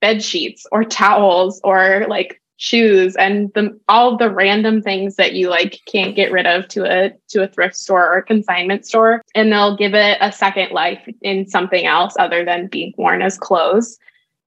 bed 0.00 0.22
sheets 0.22 0.66
or 0.72 0.84
towels 0.84 1.60
or 1.64 2.06
like 2.08 2.40
shoes 2.56 3.14
and 3.16 3.52
the 3.54 3.78
all 3.88 4.16
the 4.16 4.30
random 4.30 4.82
things 4.82 5.14
that 5.14 5.34
you 5.34 5.48
like 5.48 5.80
can't 5.86 6.16
get 6.16 6.32
rid 6.32 6.46
of 6.46 6.66
to 6.66 6.84
a 6.84 7.12
to 7.28 7.42
a 7.42 7.48
thrift 7.48 7.76
store 7.76 8.12
or 8.12 8.20
consignment 8.20 8.84
store 8.84 9.22
and 9.36 9.52
they'll 9.52 9.76
give 9.76 9.94
it 9.94 10.18
a 10.20 10.32
second 10.32 10.72
life 10.72 11.08
in 11.22 11.46
something 11.46 11.86
else 11.86 12.14
other 12.18 12.44
than 12.44 12.66
being 12.66 12.92
worn 12.96 13.22
as 13.22 13.38
clothes 13.38 13.98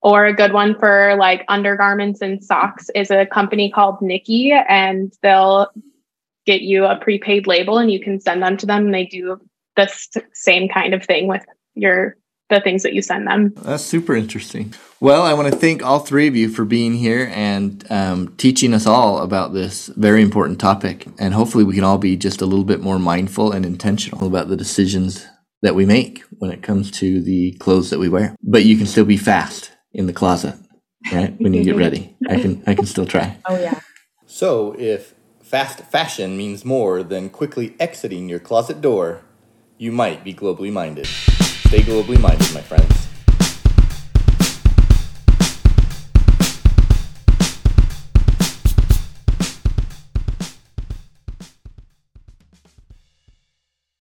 or 0.01 0.25
a 0.25 0.35
good 0.35 0.53
one 0.53 0.77
for 0.77 1.15
like 1.17 1.45
undergarments 1.47 2.21
and 2.21 2.43
socks 2.43 2.89
is 2.95 3.11
a 3.11 3.25
company 3.25 3.69
called 3.69 4.01
Knickey, 4.01 4.51
and 4.51 5.13
they'll 5.21 5.67
get 6.45 6.61
you 6.61 6.85
a 6.85 6.97
prepaid 6.97 7.45
label 7.45 7.77
and 7.77 7.91
you 7.91 7.99
can 7.99 8.19
send 8.19 8.41
them 8.41 8.57
to 8.57 8.65
them. 8.65 8.85
And 8.85 8.93
they 8.93 9.05
do 9.05 9.39
the 9.75 9.87
same 10.33 10.67
kind 10.69 10.93
of 10.93 11.05
thing 11.05 11.27
with 11.27 11.45
your 11.75 12.17
the 12.51 12.61
things 12.61 12.83
that 12.83 12.93
you 12.93 13.01
send 13.01 13.25
them. 13.25 13.53
That's 13.55 13.83
super 13.83 14.15
interesting. 14.15 14.73
Well, 14.99 15.23
I 15.23 15.33
want 15.33 15.51
to 15.51 15.57
thank 15.57 15.83
all 15.83 15.99
three 15.99 16.27
of 16.27 16.35
you 16.35 16.47
for 16.47 16.63
being 16.63 16.93
here 16.93 17.31
and 17.33 17.83
um, 17.89 18.35
teaching 18.37 18.75
us 18.75 18.85
all 18.85 19.17
about 19.17 19.53
this 19.53 19.87
very 19.87 20.21
important 20.21 20.59
topic. 20.59 21.07
And 21.17 21.33
hopefully, 21.33 21.63
we 21.63 21.73
can 21.73 21.83
all 21.83 21.97
be 21.97 22.15
just 22.15 22.41
a 22.41 22.45
little 22.45 22.65
bit 22.65 22.81
more 22.81 22.99
mindful 22.99 23.51
and 23.51 23.65
intentional 23.65 24.27
about 24.27 24.47
the 24.47 24.55
decisions 24.55 25.25
that 25.63 25.73
we 25.73 25.85
make 25.85 26.23
when 26.37 26.51
it 26.51 26.61
comes 26.61 26.91
to 26.91 27.21
the 27.21 27.53
clothes 27.53 27.89
that 27.89 27.99
we 27.99 28.09
wear. 28.09 28.35
But 28.43 28.65
you 28.65 28.77
can 28.77 28.85
still 28.85 29.05
be 29.05 29.17
fast 29.17 29.71
in 29.93 30.05
the 30.05 30.13
closet, 30.13 30.55
right? 31.11 31.35
When 31.39 31.53
you 31.53 31.63
get 31.63 31.77
ready, 31.77 32.15
I 32.29 32.39
can 32.39 32.63
I 32.67 32.75
can 32.75 32.85
still 32.85 33.05
try. 33.05 33.37
Oh 33.45 33.59
yeah. 33.59 33.79
So 34.27 34.75
if 34.77 35.15
fast 35.41 35.79
fashion 35.79 36.37
means 36.37 36.63
more 36.63 37.03
than 37.03 37.29
quickly 37.29 37.75
exiting 37.79 38.29
your 38.29 38.39
closet 38.39 38.81
door, 38.81 39.21
you 39.77 39.91
might 39.91 40.23
be 40.23 40.33
globally 40.33 40.71
minded. 40.71 41.07
Stay 41.71 41.84
globally 41.84 42.19
minded, 42.19 42.53
my 42.53 42.60
friends. 42.60 43.11